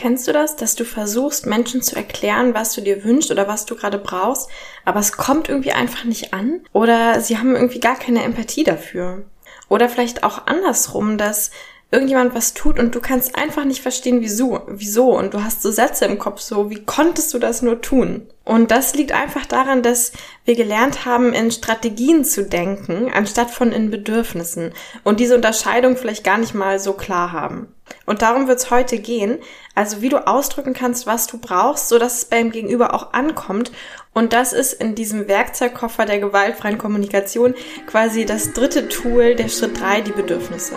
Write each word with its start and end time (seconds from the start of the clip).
Kennst 0.00 0.28
du 0.28 0.32
das, 0.32 0.54
dass 0.54 0.76
du 0.76 0.84
versuchst, 0.84 1.44
Menschen 1.44 1.82
zu 1.82 1.96
erklären, 1.96 2.54
was 2.54 2.72
du 2.72 2.80
dir 2.80 3.02
wünschst 3.02 3.32
oder 3.32 3.48
was 3.48 3.66
du 3.66 3.74
gerade 3.74 3.98
brauchst, 3.98 4.48
aber 4.84 5.00
es 5.00 5.10
kommt 5.10 5.48
irgendwie 5.48 5.72
einfach 5.72 6.04
nicht 6.04 6.32
an? 6.32 6.60
Oder 6.72 7.20
sie 7.20 7.36
haben 7.36 7.56
irgendwie 7.56 7.80
gar 7.80 7.96
keine 7.98 8.22
Empathie 8.22 8.62
dafür? 8.62 9.24
Oder 9.68 9.88
vielleicht 9.88 10.22
auch 10.22 10.46
andersrum, 10.46 11.18
dass 11.18 11.50
irgendjemand 11.90 12.34
was 12.34 12.52
tut 12.52 12.78
und 12.78 12.94
du 12.94 13.00
kannst 13.00 13.34
einfach 13.36 13.64
nicht 13.64 13.80
verstehen, 13.80 14.20
wieso, 14.20 14.60
wieso. 14.66 15.16
Und 15.16 15.32
du 15.32 15.42
hast 15.42 15.62
so 15.62 15.70
Sätze 15.70 16.04
im 16.04 16.18
Kopf, 16.18 16.40
so, 16.40 16.68
wie 16.68 16.84
konntest 16.84 17.32
du 17.32 17.38
das 17.38 17.62
nur 17.62 17.80
tun? 17.80 18.26
Und 18.44 18.70
das 18.70 18.94
liegt 18.94 19.12
einfach 19.12 19.46
daran, 19.46 19.82
dass 19.82 20.12
wir 20.44 20.54
gelernt 20.54 21.06
haben, 21.06 21.32
in 21.32 21.50
Strategien 21.50 22.24
zu 22.24 22.44
denken, 22.44 23.10
anstatt 23.12 23.50
von 23.50 23.72
in 23.72 23.90
Bedürfnissen. 23.90 24.72
Und 25.02 25.18
diese 25.20 25.34
Unterscheidung 25.34 25.96
vielleicht 25.96 26.24
gar 26.24 26.36
nicht 26.36 26.54
mal 26.54 26.78
so 26.78 26.92
klar 26.92 27.32
haben. 27.32 27.68
Und 28.04 28.20
darum 28.20 28.48
wird 28.48 28.58
es 28.58 28.70
heute 28.70 28.98
gehen. 28.98 29.38
Also 29.74 30.02
wie 30.02 30.10
du 30.10 30.26
ausdrücken 30.26 30.74
kannst, 30.74 31.06
was 31.06 31.26
du 31.26 31.38
brauchst, 31.38 31.88
so 31.88 31.98
dass 31.98 32.18
es 32.18 32.24
beim 32.26 32.50
Gegenüber 32.50 32.92
auch 32.92 33.14
ankommt. 33.14 33.72
Und 34.12 34.34
das 34.34 34.52
ist 34.52 34.74
in 34.74 34.94
diesem 34.94 35.26
Werkzeugkoffer 35.26 36.04
der 36.04 36.18
gewaltfreien 36.18 36.76
Kommunikation 36.76 37.54
quasi 37.86 38.26
das 38.26 38.52
dritte 38.52 38.88
Tool, 38.88 39.36
der 39.36 39.48
Schritt 39.48 39.80
drei, 39.80 40.02
die 40.02 40.12
Bedürfnisse 40.12 40.74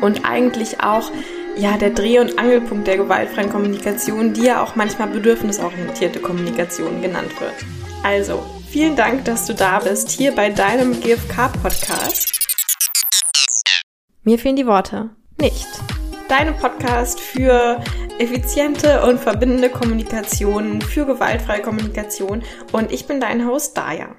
und 0.00 0.24
eigentlich 0.24 0.80
auch 0.80 1.10
ja 1.56 1.76
der 1.76 1.90
Dreh- 1.90 2.18
und 2.18 2.38
Angelpunkt 2.38 2.86
der 2.86 2.96
gewaltfreien 2.96 3.50
Kommunikation, 3.50 4.32
die 4.32 4.44
ja 4.44 4.62
auch 4.62 4.76
manchmal 4.76 5.08
bedürfnisorientierte 5.08 6.20
Kommunikation 6.20 7.02
genannt 7.02 7.40
wird. 7.40 7.54
Also, 8.02 8.44
vielen 8.68 8.96
Dank, 8.96 9.24
dass 9.24 9.46
du 9.46 9.54
da 9.54 9.78
bist, 9.78 10.10
hier 10.10 10.34
bei 10.34 10.50
deinem 10.50 11.00
GFK-Podcast. 11.00 12.32
Mir 14.24 14.38
fehlen 14.38 14.56
die 14.56 14.66
Worte. 14.66 15.10
Nicht. 15.40 15.66
Deinem 16.28 16.56
Podcast 16.56 17.20
für 17.20 17.82
effiziente 18.18 19.02
und 19.02 19.20
verbindende 19.20 19.68
Kommunikation, 19.68 20.80
für 20.80 21.04
gewaltfreie 21.04 21.60
Kommunikation 21.62 22.42
und 22.72 22.92
ich 22.92 23.06
bin 23.06 23.20
dein 23.20 23.46
Host 23.46 23.76
Daya. 23.76 24.14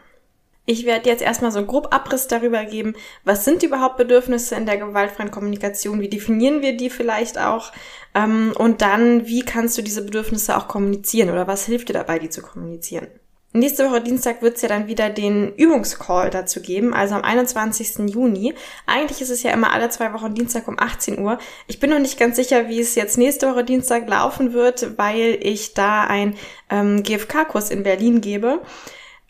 Ich 0.67 0.85
werde 0.85 1.09
jetzt 1.09 1.21
erstmal 1.21 1.52
so 1.52 1.59
einen 1.59 1.67
grob 1.67 1.94
Abriss 1.94 2.27
darüber 2.27 2.66
geben, 2.66 2.95
was 3.23 3.45
sind 3.45 3.61
überhaupt 3.61 3.97
Bedürfnisse 3.97 4.55
in 4.55 4.66
der 4.66 4.77
gewaltfreien 4.77 5.30
Kommunikation, 5.30 6.02
wie 6.02 6.09
definieren 6.09 6.61
wir 6.61 6.75
die 6.75 6.89
vielleicht 6.89 7.38
auch 7.38 7.72
ähm, 8.16 8.52
und 8.57 8.81
dann, 8.81 9.27
wie 9.27 9.41
kannst 9.41 9.77
du 9.77 9.83
diese 9.83 10.03
Bedürfnisse 10.03 10.57
auch 10.57 10.67
kommunizieren 10.67 11.30
oder 11.30 11.47
was 11.47 11.66
hilft 11.66 11.89
dir 11.89 11.94
dabei, 11.94 12.17
die 12.17 12.30
zu 12.30 12.41
kommunizieren. 12.41 13.07
Nächste 13.53 13.89
Woche 13.89 14.02
Dienstag 14.02 14.41
wird 14.41 14.57
es 14.57 14.63
ja 14.63 14.67
dann 14.67 14.88
wieder 14.88 15.09
den 15.09 15.53
Übungscall 15.55 16.30
dazu 16.30 16.61
geben, 16.61 16.94
also 16.94 17.16
am 17.16 17.22
21. 17.22 18.13
Juni. 18.13 18.53
Eigentlich 18.85 19.22
ist 19.22 19.29
es 19.29 19.44
ja 19.44 19.52
immer 19.52 19.72
alle 19.72 19.88
zwei 19.88 20.11
Wochen 20.11 20.33
Dienstag 20.33 20.67
um 20.67 20.77
18 20.77 21.19
Uhr. 21.19 21.38
Ich 21.67 21.79
bin 21.79 21.89
noch 21.89 22.00
nicht 22.00 22.19
ganz 22.19 22.35
sicher, 22.35 22.67
wie 22.67 22.81
es 22.81 22.95
jetzt 22.95 23.17
nächste 23.17 23.50
Woche 23.50 23.63
Dienstag 23.63 24.09
laufen 24.09 24.52
wird, 24.52 24.97
weil 24.97 25.38
ich 25.39 25.73
da 25.73 26.03
ein 26.03 26.35
ähm, 26.69 27.02
GFK-Kurs 27.03 27.69
in 27.69 27.83
Berlin 27.83 28.19
gebe 28.19 28.59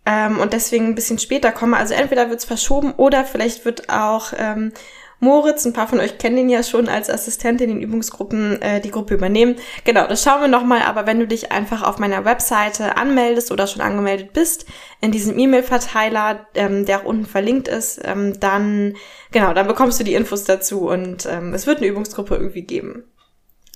ähm, 0.06 0.40
und 0.40 0.54
deswegen 0.54 0.88
ein 0.88 0.96
bisschen 0.96 1.20
später 1.20 1.52
komme. 1.52 1.78
Also 1.78 1.94
entweder 1.94 2.30
wird 2.30 2.40
es 2.40 2.46
verschoben 2.46 2.94
oder 2.94 3.26
vielleicht 3.26 3.66
wird 3.66 3.90
auch 3.90 4.34
ähm, 4.38 4.72
Moritz, 5.20 5.66
ein 5.66 5.74
paar 5.74 5.88
von 5.88 6.00
euch 6.00 6.18
kennen 6.18 6.38
ihn 6.38 6.50
ja 6.50 6.62
schon 6.62 6.90
als 6.90 7.10
Assistent 7.10 7.62
in 7.62 7.70
den 7.70 7.82
Übungsgruppen, 7.82 8.62
äh, 8.62 8.82
die 8.82 8.92
Gruppe 8.92 9.14
übernehmen. 9.14 9.56
Genau, 9.84 10.08
das 10.08 10.24
schauen 10.24 10.42
wir 10.42 10.48
nochmal, 10.48 10.82
aber 10.82 11.08
wenn 11.08 11.20
du 11.20 11.28
dich 11.28 11.52
einfach 11.52 11.84
auf 11.84 12.00
meiner 12.00 12.26
Webseite 12.26 12.98
anmeldest 12.98 13.52
oder 13.52 13.66
schon 13.66 13.82
angemeldet 13.82 14.34
bist, 14.34 14.66
in 15.02 15.12
diesem 15.12 15.40
E-Mail-Verteiler, 15.40 16.46
ähm, 16.54 16.86
der 16.86 17.00
auch 17.00 17.06
unten 17.06 17.26
verlinkt 17.26 17.68
ist, 17.68 18.02
ähm, 18.04 18.40
dann, 18.40 18.96
genau, 19.32 19.54
dann 19.54 19.68
bekommst 19.68 20.00
du 20.00 20.04
die 20.04 20.14
Infos 20.14 20.44
dazu 20.44 20.90
und 20.90 21.26
ähm, 21.26 21.54
es 21.54 21.66
wird 21.66 21.78
eine 21.78 21.88
Übungsgruppe 21.88 22.36
irgendwie 22.36 22.64
geben. 22.64 23.06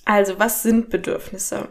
Also, 0.05 0.39
was 0.39 0.63
sind 0.63 0.89
Bedürfnisse? 0.89 1.69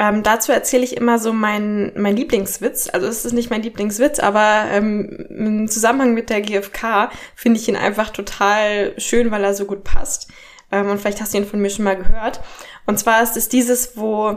Ähm, 0.00 0.22
dazu 0.22 0.52
erzähle 0.52 0.84
ich 0.84 0.96
immer 0.96 1.18
so 1.18 1.32
mein, 1.32 1.92
mein 1.96 2.16
Lieblingswitz. 2.16 2.88
Also 2.92 3.06
es 3.08 3.24
ist 3.24 3.32
nicht 3.32 3.50
mein 3.50 3.62
Lieblingswitz, 3.62 4.20
aber 4.20 4.66
ähm, 4.70 5.26
im 5.28 5.68
Zusammenhang 5.68 6.14
mit 6.14 6.30
der 6.30 6.40
GfK 6.40 7.10
finde 7.34 7.58
ich 7.58 7.68
ihn 7.68 7.76
einfach 7.76 8.10
total 8.10 8.94
schön, 8.98 9.30
weil 9.32 9.42
er 9.42 9.54
so 9.54 9.64
gut 9.64 9.82
passt. 9.82 10.28
Ähm, 10.70 10.88
und 10.88 11.00
vielleicht 11.00 11.20
hast 11.20 11.34
du 11.34 11.38
ihn 11.38 11.46
von 11.46 11.60
mir 11.60 11.70
schon 11.70 11.84
mal 11.84 11.96
gehört. 11.96 12.40
Und 12.86 12.98
zwar 12.98 13.22
ist 13.22 13.36
es 13.36 13.48
dieses, 13.48 13.96
wo 13.96 14.30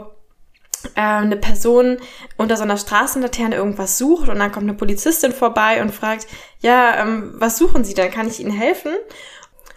äh, 0.96 1.00
eine 1.00 1.36
Person 1.36 1.98
unter 2.36 2.56
so 2.56 2.64
einer 2.64 2.76
Straßenlaterne 2.76 3.54
irgendwas 3.54 3.98
sucht 3.98 4.28
und 4.28 4.40
dann 4.40 4.50
kommt 4.50 4.68
eine 4.68 4.76
Polizistin 4.76 5.32
vorbei 5.32 5.80
und 5.80 5.94
fragt, 5.94 6.26
ja, 6.58 6.96
ähm, 6.96 7.34
was 7.36 7.56
suchen 7.58 7.84
Sie 7.84 7.94
denn? 7.94 8.10
Kann 8.10 8.26
ich 8.26 8.40
Ihnen 8.40 8.50
helfen? 8.50 8.92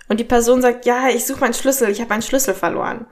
Und 0.08 0.20
die 0.20 0.24
Person 0.24 0.62
sagt, 0.62 0.86
ja, 0.86 1.10
ich 1.10 1.26
suche 1.26 1.42
meinen 1.42 1.54
Schlüssel, 1.54 1.90
ich 1.90 2.00
habe 2.00 2.10
meinen 2.10 2.22
Schlüssel 2.22 2.54
verloren. 2.54 3.06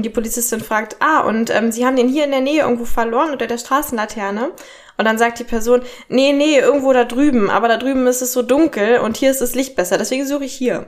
Und 0.00 0.04
die 0.04 0.08
Polizistin 0.08 0.62
fragt, 0.62 0.96
ah, 1.00 1.20
und 1.20 1.50
ähm, 1.50 1.70
Sie 1.70 1.84
haben 1.84 1.96
den 1.96 2.08
hier 2.08 2.24
in 2.24 2.30
der 2.30 2.40
Nähe 2.40 2.62
irgendwo 2.62 2.86
verloren 2.86 3.32
unter 3.32 3.46
der 3.46 3.58
Straßenlaterne? 3.58 4.52
Und 4.96 5.04
dann 5.04 5.18
sagt 5.18 5.38
die 5.40 5.44
Person, 5.44 5.82
nee, 6.08 6.32
nee, 6.32 6.58
irgendwo 6.58 6.94
da 6.94 7.04
drüben, 7.04 7.50
aber 7.50 7.68
da 7.68 7.76
drüben 7.76 8.06
ist 8.06 8.22
es 8.22 8.32
so 8.32 8.40
dunkel 8.40 9.00
und 9.00 9.18
hier 9.18 9.30
ist 9.30 9.42
das 9.42 9.54
Licht 9.54 9.76
besser, 9.76 9.98
deswegen 9.98 10.26
suche 10.26 10.46
ich 10.46 10.54
hier. 10.54 10.86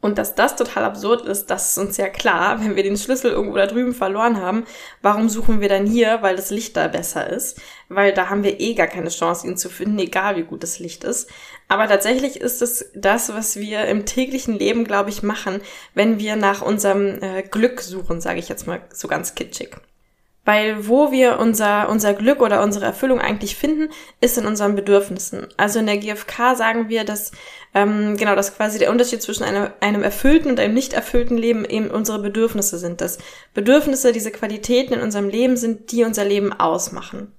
Und 0.00 0.16
dass 0.16 0.36
das 0.36 0.54
total 0.54 0.84
absurd 0.84 1.26
ist, 1.26 1.46
das 1.46 1.70
ist 1.70 1.78
uns 1.78 1.96
ja 1.96 2.08
klar. 2.08 2.60
Wenn 2.62 2.76
wir 2.76 2.82
den 2.82 2.96
Schlüssel 2.96 3.32
irgendwo 3.32 3.56
da 3.56 3.66
drüben 3.66 3.94
verloren 3.94 4.40
haben, 4.40 4.64
warum 5.02 5.28
suchen 5.28 5.60
wir 5.60 5.68
dann 5.68 5.86
hier? 5.86 6.22
Weil 6.22 6.36
das 6.36 6.50
Licht 6.50 6.76
da 6.76 6.88
besser 6.88 7.28
ist. 7.28 7.60
Weil 7.88 8.12
da 8.12 8.30
haben 8.30 8.44
wir 8.44 8.60
eh 8.60 8.74
gar 8.74 8.86
keine 8.86 9.08
Chance, 9.08 9.46
ihn 9.46 9.56
zu 9.56 9.68
finden, 9.68 9.98
egal 9.98 10.36
wie 10.36 10.44
gut 10.44 10.62
das 10.62 10.78
Licht 10.78 11.04
ist. 11.04 11.28
Aber 11.66 11.88
tatsächlich 11.88 12.40
ist 12.40 12.62
es 12.62 12.90
das, 12.94 13.34
was 13.34 13.56
wir 13.56 13.86
im 13.86 14.06
täglichen 14.06 14.58
Leben, 14.58 14.84
glaube 14.84 15.10
ich, 15.10 15.22
machen, 15.22 15.60
wenn 15.94 16.18
wir 16.18 16.36
nach 16.36 16.62
unserem 16.62 17.22
äh, 17.22 17.42
Glück 17.42 17.80
suchen, 17.80 18.20
sage 18.20 18.38
ich 18.38 18.48
jetzt 18.48 18.66
mal 18.66 18.80
so 18.92 19.08
ganz 19.08 19.34
kitschig. 19.34 19.76
Weil 20.48 20.88
wo 20.88 21.12
wir 21.12 21.38
unser, 21.40 21.90
unser 21.90 22.14
Glück 22.14 22.40
oder 22.40 22.62
unsere 22.62 22.86
Erfüllung 22.86 23.20
eigentlich 23.20 23.54
finden, 23.54 23.92
ist 24.22 24.38
in 24.38 24.46
unseren 24.46 24.76
Bedürfnissen. 24.76 25.46
Also 25.58 25.78
in 25.78 25.84
der 25.84 25.98
GfK 25.98 26.56
sagen 26.56 26.88
wir, 26.88 27.04
dass 27.04 27.32
ähm, 27.74 28.16
genau, 28.16 28.34
dass 28.34 28.56
quasi 28.56 28.78
der 28.78 28.90
Unterschied 28.90 29.20
zwischen 29.20 29.44
einem, 29.44 29.68
einem 29.80 30.02
erfüllten 30.02 30.50
und 30.50 30.58
einem 30.58 30.72
nicht 30.72 30.94
erfüllten 30.94 31.36
Leben 31.36 31.66
eben 31.66 31.90
unsere 31.90 32.18
Bedürfnisse 32.18 32.78
sind. 32.78 33.02
Dass 33.02 33.18
Bedürfnisse 33.52 34.12
diese 34.12 34.30
Qualitäten 34.30 34.94
in 34.94 35.02
unserem 35.02 35.28
Leben 35.28 35.58
sind, 35.58 35.92
die 35.92 36.04
unser 36.04 36.24
Leben 36.24 36.50
ausmachen. 36.58 37.30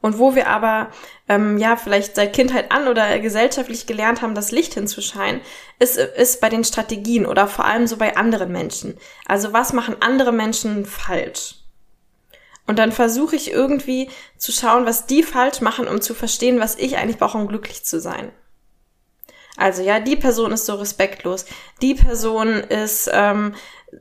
Und 0.00 0.20
wo 0.20 0.36
wir 0.36 0.46
aber 0.46 0.90
ähm, 1.28 1.58
ja 1.58 1.74
vielleicht 1.74 2.14
seit 2.14 2.32
Kindheit 2.32 2.70
an 2.70 2.86
oder 2.86 3.18
gesellschaftlich 3.18 3.88
gelernt 3.88 4.22
haben, 4.22 4.36
das 4.36 4.52
Licht 4.52 4.74
hinzuscheinen, 4.74 5.40
ist, 5.80 5.98
ist 5.98 6.40
bei 6.40 6.48
den 6.48 6.62
Strategien 6.62 7.26
oder 7.26 7.48
vor 7.48 7.64
allem 7.64 7.88
so 7.88 7.96
bei 7.96 8.16
anderen 8.16 8.52
Menschen. 8.52 8.98
Also 9.26 9.52
was 9.52 9.72
machen 9.72 9.96
andere 9.98 10.30
Menschen 10.30 10.86
falsch? 10.86 11.56
Und 12.66 12.78
dann 12.78 12.92
versuche 12.92 13.36
ich 13.36 13.50
irgendwie 13.50 14.08
zu 14.38 14.52
schauen, 14.52 14.86
was 14.86 15.06
die 15.06 15.22
falsch 15.22 15.60
machen, 15.60 15.88
um 15.88 16.00
zu 16.00 16.14
verstehen, 16.14 16.60
was 16.60 16.76
ich 16.76 16.96
eigentlich 16.96 17.18
brauche, 17.18 17.38
um 17.38 17.48
glücklich 17.48 17.84
zu 17.84 18.00
sein. 18.00 18.32
Also 19.56 19.82
ja, 19.82 20.00
die 20.00 20.16
Person 20.16 20.52
ist 20.52 20.66
so 20.66 20.74
respektlos, 20.74 21.44
die 21.82 21.94
Person 21.94 22.48
ist 22.54 23.10
ähm, 23.12 23.54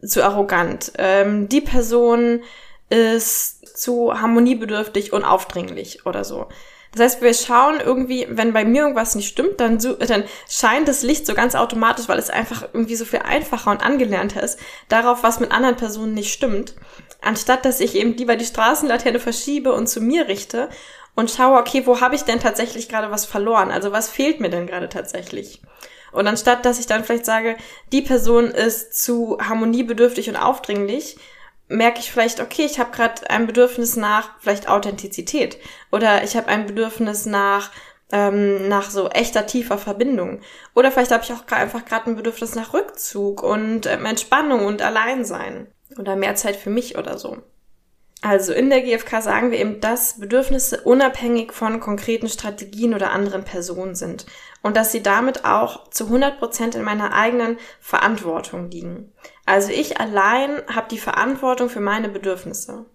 zu 0.06 0.24
arrogant, 0.24 0.94
ähm, 0.98 1.50
die 1.50 1.62
Person 1.62 2.44
ist 2.90 3.78
zu 3.78 4.20
harmoniebedürftig 4.20 5.14
und 5.14 5.24
aufdringlich 5.24 6.06
oder 6.06 6.24
so. 6.24 6.48
Das 6.94 7.02
heißt, 7.02 7.22
wir 7.22 7.34
schauen 7.34 7.80
irgendwie, 7.80 8.28
wenn 8.30 8.52
bei 8.52 8.66
mir 8.66 8.82
irgendwas 8.82 9.16
nicht 9.16 9.30
stimmt, 9.30 9.62
dann, 9.62 9.80
dann 9.80 10.24
scheint 10.50 10.90
das 10.90 11.04
Licht 11.04 11.26
so 11.26 11.34
ganz 11.34 11.56
automatisch, 11.56 12.10
weil 12.10 12.20
es 12.20 12.30
einfach 12.30 12.68
irgendwie 12.74 12.96
so 12.96 13.06
viel 13.06 13.20
einfacher 13.20 13.72
und 13.72 13.84
angelernter 13.84 14.44
ist, 14.44 14.60
darauf, 14.90 15.24
was 15.24 15.40
mit 15.40 15.52
anderen 15.52 15.78
Personen 15.78 16.14
nicht 16.14 16.34
stimmt, 16.34 16.76
anstatt 17.22 17.64
dass 17.64 17.80
ich 17.80 17.96
eben 17.96 18.18
lieber 18.18 18.36
die 18.36 18.46
Straßenlaterne 18.46 19.20
verschiebe 19.20 19.74
und 19.74 19.88
zu 19.88 20.02
mir 20.02 20.28
richte 20.28 20.70
und 21.16 21.32
schaue, 21.32 21.60
okay, 21.60 21.86
wo 21.86 22.02
habe 22.02 22.16
ich 22.16 22.24
denn 22.24 22.40
tatsächlich 22.42 22.90
gerade 22.90 23.10
was 23.10 23.26
verloren? 23.26 23.72
Also 23.72 23.94
was 23.94 24.10
fehlt 24.10 24.42
mir 24.42 24.50
denn 24.50 24.68
gerade 24.68 24.90
tatsächlich? 24.90 25.62
Und 26.12 26.28
anstatt, 26.28 26.66
dass 26.66 26.80
ich 26.80 26.88
dann 26.88 27.06
vielleicht 27.06 27.26
sage, 27.26 27.56
die 27.94 28.02
Person 28.02 28.48
ist 28.48 29.02
zu 29.02 29.38
harmoniebedürftig 29.40 30.28
und 30.30 30.36
aufdringlich, 30.36 31.18
merke 31.72 32.00
ich 32.00 32.12
vielleicht, 32.12 32.40
okay, 32.40 32.66
ich 32.66 32.80
habe 32.80 32.92
gerade 32.92 33.30
ein 33.30 33.48
Bedürfnis 33.48 33.96
nach 33.96 34.32
vielleicht 34.40 34.68
Authentizität 34.68 35.58
oder 35.92 36.24
ich 36.24 36.36
habe 36.36 36.48
ein 36.48 36.66
Bedürfnis 36.66 37.26
nach 37.26 37.72
ähm, 38.12 38.68
nach 38.68 38.90
so 38.90 39.10
echter 39.10 39.46
tiefer 39.46 39.78
Verbindung 39.78 40.42
oder 40.76 40.92
vielleicht 40.92 41.12
habe 41.12 41.24
ich 41.24 41.32
auch 41.32 41.50
einfach 41.52 41.86
gerade 41.86 42.08
ein 42.08 42.18
Bedürfnis 42.18 42.56
nach 42.56 42.74
Rückzug 42.74 43.42
und 43.42 43.86
ähm, 43.86 44.06
Entspannung 44.06 44.66
und 44.66 44.82
Alleinsein 44.82 45.68
oder 45.98 46.16
mehr 46.16 46.36
Zeit 46.36 46.58
für 46.58 46.70
mich 46.70 46.98
oder 46.98 47.18
so. 47.18 47.38
Also 48.24 48.54
in 48.54 48.70
der 48.70 48.82
GfK 48.82 49.22
sagen 49.22 49.50
wir 49.50 49.58
eben, 49.58 49.82
dass 49.82 50.20
Bedürfnisse 50.20 50.82
unabhängig 50.82 51.54
von 51.54 51.80
konkreten 51.80 52.30
Strategien 52.30 52.94
oder 52.94 53.12
anderen 53.12 53.44
Personen 53.44 53.96
sind 53.96 54.28
und 54.62 54.78
dass 54.78 54.92
sie 54.92 55.02
damit 55.02 55.44
auch 55.44 55.90
zu 55.90 56.06
100 56.06 56.38
Prozent 56.38 56.76
in 56.76 56.84
meiner 56.84 57.14
eigenen 57.14 57.58
Verantwortung 57.80 58.70
liegen. 58.70 59.12
Also 59.52 59.70
ich 59.70 60.00
allein 60.00 60.62
habe 60.74 60.88
die 60.90 60.98
Verantwortung 60.98 61.68
für 61.68 61.82
meine 61.82 62.08
Bedürfnisse. 62.08 62.86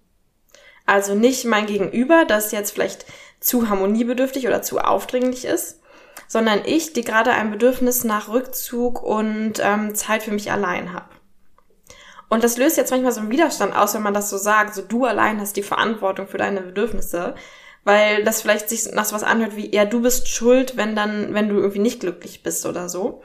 Also 0.86 1.14
nicht 1.14 1.44
mein 1.44 1.66
Gegenüber, 1.66 2.24
das 2.24 2.50
jetzt 2.50 2.70
vielleicht 2.70 3.04
zu 3.40 3.68
harmoniebedürftig 3.68 4.46
oder 4.46 4.62
zu 4.62 4.78
aufdringlich 4.78 5.44
ist, 5.44 5.82
sondern 6.26 6.62
ich, 6.64 6.94
die 6.94 7.04
gerade 7.04 7.32
ein 7.32 7.50
Bedürfnis 7.50 8.04
nach 8.04 8.30
Rückzug 8.30 9.02
und 9.02 9.60
ähm, 9.60 9.94
Zeit 9.94 10.22
für 10.22 10.30
mich 10.30 10.50
allein 10.50 10.94
habe. 10.94 11.10
Und 12.30 12.42
das 12.42 12.56
löst 12.56 12.78
jetzt 12.78 12.90
manchmal 12.90 13.12
so 13.12 13.20
einen 13.20 13.30
Widerstand 13.30 13.76
aus, 13.76 13.92
wenn 13.92 14.02
man 14.02 14.14
das 14.14 14.30
so 14.30 14.38
sagt, 14.38 14.74
so 14.74 14.80
du 14.80 15.04
allein 15.04 15.38
hast 15.38 15.58
die 15.58 15.62
Verantwortung 15.62 16.26
für 16.26 16.38
deine 16.38 16.62
Bedürfnisse, 16.62 17.34
weil 17.84 18.24
das 18.24 18.40
vielleicht 18.40 18.70
sich 18.70 18.90
nach 18.94 19.04
so 19.04 19.14
was 19.14 19.24
anhört 19.24 19.56
wie, 19.56 19.74
ja, 19.74 19.84
du 19.84 20.00
bist 20.00 20.28
schuld, 20.28 20.78
wenn 20.78 20.96
dann, 20.96 21.34
wenn 21.34 21.50
du 21.50 21.56
irgendwie 21.56 21.80
nicht 21.80 22.00
glücklich 22.00 22.42
bist 22.42 22.64
oder 22.64 22.88
so. 22.88 23.22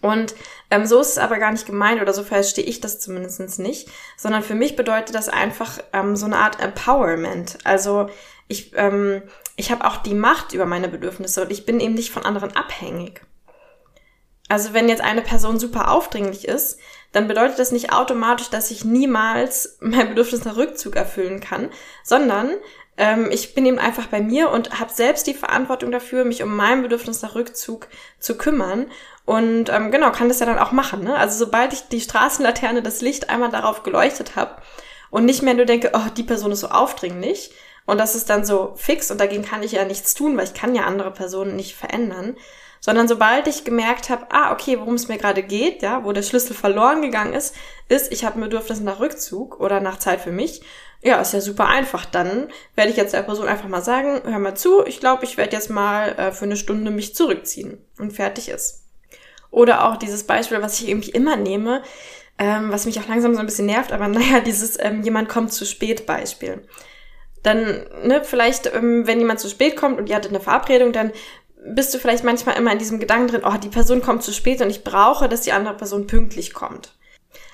Und 0.00 0.34
ähm, 0.70 0.86
so 0.86 1.00
ist 1.00 1.10
es 1.10 1.18
aber 1.18 1.38
gar 1.38 1.52
nicht 1.52 1.66
gemeint 1.66 2.00
oder 2.00 2.12
so 2.12 2.22
verstehe 2.22 2.64
ich 2.64 2.80
das 2.80 3.00
zumindest 3.00 3.58
nicht, 3.58 3.88
sondern 4.16 4.42
für 4.42 4.54
mich 4.54 4.76
bedeutet 4.76 5.14
das 5.14 5.28
einfach 5.28 5.78
ähm, 5.92 6.14
so 6.16 6.26
eine 6.26 6.38
Art 6.38 6.60
Empowerment. 6.60 7.58
Also 7.64 8.08
ich, 8.48 8.72
ähm, 8.76 9.22
ich 9.56 9.70
habe 9.72 9.84
auch 9.84 9.96
die 9.98 10.14
Macht 10.14 10.52
über 10.52 10.66
meine 10.66 10.88
Bedürfnisse 10.88 11.42
und 11.42 11.50
ich 11.50 11.66
bin 11.66 11.80
eben 11.80 11.94
nicht 11.94 12.12
von 12.12 12.24
anderen 12.24 12.54
abhängig. 12.54 13.22
Also 14.48 14.74
wenn 14.74 14.88
jetzt 14.88 15.02
eine 15.02 15.22
Person 15.22 15.58
super 15.58 15.90
aufdringlich 15.90 16.46
ist, 16.46 16.78
dann 17.12 17.28
bedeutet 17.28 17.58
das 17.58 17.72
nicht 17.72 17.92
automatisch, 17.92 18.50
dass 18.50 18.70
ich 18.70 18.84
niemals 18.84 19.78
mein 19.80 20.10
Bedürfnis 20.10 20.44
nach 20.44 20.56
Rückzug 20.56 20.94
erfüllen 20.96 21.40
kann, 21.40 21.70
sondern 22.04 22.50
ähm, 22.96 23.28
ich 23.30 23.54
bin 23.54 23.66
eben 23.66 23.78
einfach 23.78 24.06
bei 24.06 24.20
mir 24.20 24.50
und 24.50 24.78
habe 24.78 24.92
selbst 24.92 25.26
die 25.26 25.34
Verantwortung 25.34 25.90
dafür, 25.90 26.24
mich 26.24 26.42
um 26.42 26.54
mein 26.54 26.82
Bedürfnis 26.82 27.22
nach 27.22 27.34
Rückzug 27.34 27.88
zu 28.18 28.36
kümmern. 28.36 28.86
Und 29.24 29.70
ähm, 29.70 29.90
genau, 29.90 30.10
kann 30.10 30.28
das 30.28 30.40
ja 30.40 30.46
dann 30.46 30.58
auch 30.58 30.72
machen. 30.72 31.04
Ne? 31.04 31.16
Also 31.16 31.44
sobald 31.44 31.72
ich 31.72 31.88
die 31.88 32.00
Straßenlaterne, 32.00 32.82
das 32.82 33.00
Licht 33.00 33.30
einmal 33.30 33.50
darauf 33.50 33.82
geleuchtet 33.82 34.36
habe 34.36 34.56
und 35.10 35.24
nicht 35.24 35.42
mehr 35.42 35.54
nur 35.54 35.66
denke, 35.66 35.92
oh, 35.94 36.10
die 36.16 36.24
Person 36.24 36.52
ist 36.52 36.60
so 36.60 36.68
aufdringlich, 36.68 37.52
und 37.84 37.98
das 37.98 38.14
ist 38.14 38.30
dann 38.30 38.44
so 38.44 38.74
fix 38.76 39.10
und 39.10 39.20
dagegen 39.20 39.44
kann 39.44 39.62
ich 39.62 39.72
ja 39.72 39.84
nichts 39.84 40.14
tun, 40.14 40.36
weil 40.36 40.44
ich 40.44 40.54
kann 40.54 40.74
ja 40.74 40.84
andere 40.84 41.10
Personen 41.10 41.56
nicht 41.56 41.74
verändern, 41.74 42.36
sondern 42.84 43.06
sobald 43.06 43.46
ich 43.46 43.64
gemerkt 43.64 44.10
habe, 44.10 44.26
ah, 44.30 44.52
okay, 44.52 44.78
worum 44.78 44.94
es 44.94 45.06
mir 45.06 45.16
gerade 45.16 45.44
geht, 45.44 45.82
ja, 45.82 46.04
wo 46.04 46.10
der 46.10 46.22
Schlüssel 46.22 46.54
verloren 46.54 47.00
gegangen 47.00 47.32
ist, 47.32 47.54
ist, 47.88 48.10
ich 48.10 48.24
habe 48.24 48.38
ein 48.38 48.42
Bedürfnis 48.42 48.80
nach 48.80 48.98
Rückzug 48.98 49.60
oder 49.60 49.80
nach 49.80 50.00
Zeit 50.00 50.20
für 50.20 50.32
mich. 50.32 50.62
Ja, 51.00 51.20
ist 51.20 51.32
ja 51.32 51.40
super 51.40 51.68
einfach. 51.68 52.04
Dann 52.04 52.48
werde 52.74 52.90
ich 52.90 52.96
jetzt 52.96 53.14
der 53.14 53.22
Person 53.22 53.46
einfach 53.46 53.68
mal 53.68 53.82
sagen, 53.82 54.20
hör 54.24 54.38
mal 54.40 54.56
zu, 54.56 54.84
ich 54.84 54.98
glaube, 54.98 55.24
ich 55.24 55.36
werde 55.36 55.54
jetzt 55.54 55.70
mal 55.70 56.08
äh, 56.18 56.32
für 56.32 56.44
eine 56.44 56.56
Stunde 56.56 56.90
mich 56.90 57.14
zurückziehen 57.14 57.78
und 57.98 58.12
fertig 58.12 58.48
ist. 58.48 58.82
Oder 59.52 59.84
auch 59.84 59.96
dieses 59.96 60.24
Beispiel, 60.24 60.60
was 60.60 60.80
ich 60.80 60.88
irgendwie 60.88 61.10
immer 61.10 61.36
nehme, 61.36 61.82
ähm, 62.36 62.72
was 62.72 62.86
mich 62.86 62.98
auch 62.98 63.06
langsam 63.06 63.34
so 63.34 63.40
ein 63.40 63.46
bisschen 63.46 63.66
nervt, 63.66 63.92
aber 63.92 64.08
naja, 64.08 64.40
dieses 64.40 64.76
ähm, 64.80 65.02
jemand 65.02 65.28
kommt 65.28 65.52
zu 65.52 65.64
spät 65.64 66.04
Beispiel. 66.04 66.66
Dann, 67.42 67.86
ne, 68.04 68.22
vielleicht, 68.22 68.72
ähm, 68.72 69.06
wenn 69.06 69.18
jemand 69.18 69.40
zu 69.40 69.48
spät 69.48 69.76
kommt 69.76 69.98
und 69.98 70.08
ihr 70.08 70.14
hattet 70.14 70.30
eine 70.30 70.40
Verabredung, 70.40 70.92
dann 70.92 71.12
bist 71.64 71.94
du 71.94 71.98
vielleicht 71.98 72.24
manchmal 72.24 72.56
immer 72.56 72.72
in 72.72 72.78
diesem 72.78 72.98
Gedanken 72.98 73.28
drin, 73.28 73.42
oh, 73.44 73.56
die 73.56 73.68
Person 73.68 74.02
kommt 74.02 74.22
zu 74.22 74.32
spät 74.32 74.60
und 74.60 74.70
ich 74.70 74.84
brauche, 74.84 75.28
dass 75.28 75.42
die 75.42 75.52
andere 75.52 75.76
Person 75.76 76.06
pünktlich 76.06 76.54
kommt. 76.54 76.94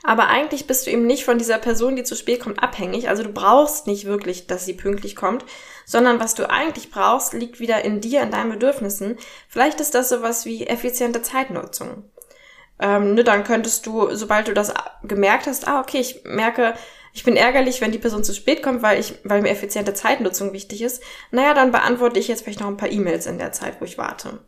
Aber 0.02 0.28
eigentlich 0.28 0.66
bist 0.66 0.87
du 0.87 0.90
eben 0.90 1.06
nicht 1.06 1.25
von 1.25 1.38
dieser 1.38 1.58
Person, 1.58 1.96
die 1.96 2.05
zu 2.05 2.16
spät 2.16 2.40
kommt, 2.40 2.62
abhängig. 2.62 3.08
Also 3.08 3.22
du 3.22 3.28
brauchst 3.31 3.87
nicht 3.87 4.06
wirklich, 4.06 4.46
dass 4.46 4.64
sie 4.64 4.72
pünktlich 4.72 5.16
kommt, 5.16 5.44
sondern 5.84 6.20
was 6.20 6.34
du 6.34 6.49
eigentlich 6.49 6.90
brauchst, 6.90 7.32
liegt 7.32 7.60
wieder 7.60 7.84
in 7.84 8.00
dir, 8.00 8.22
in 8.22 8.31
deinen 8.31 8.50
Bedürfnissen. 8.50 9.19
Vielleicht 9.49 9.81
ist 9.81 9.94
das 9.94 10.08
sowas 10.08 10.46
wie 10.46 10.66
effiziente 10.66 11.22
Zeitnutzung. 11.22 12.05
Ähm, 12.81 13.14
ne, 13.14 13.25
dann 13.25 13.44
könntest 13.44 13.87
du, 13.87 14.14
sobald 14.14 14.49
du 14.49 14.55
das 14.55 14.72
gemerkt 15.02 15.46
hast, 15.46 15.66
ah, 15.66 15.81
okay, 15.81 15.99
ich 15.99 16.22
merke, 16.25 16.75
ich 17.12 17.25
bin 17.25 17.37
ärgerlich, 17.37 17.81
wenn 17.81 17.93
die 17.93 17.99
Person 17.99 18.25
zu 18.25 18.34
spät 18.34 18.62
kommt, 18.62 18.82
weil 18.82 19.00
ich, 19.00 19.14
weil 19.25 19.43
mir 19.43 19.50
effiziente 19.50 19.94
Zeitnutzung 19.94 20.52
wichtig 20.52 20.82
ist. 20.82 21.02
Naja, 21.31 21.55
dann 21.55 21.72
beantworte 21.72 22.19
ich 22.20 22.28
jetzt 22.28 22.44
vielleicht 22.44 22.60
noch 22.60 22.69
ein 22.69 22.76
paar 22.76 22.90
E-Mails 22.90 23.26
in 23.26 23.38
der 23.38 23.52
Zeit, 23.52 23.81
wo 23.81 23.84
ich 23.84 23.99
warte. 23.99 24.40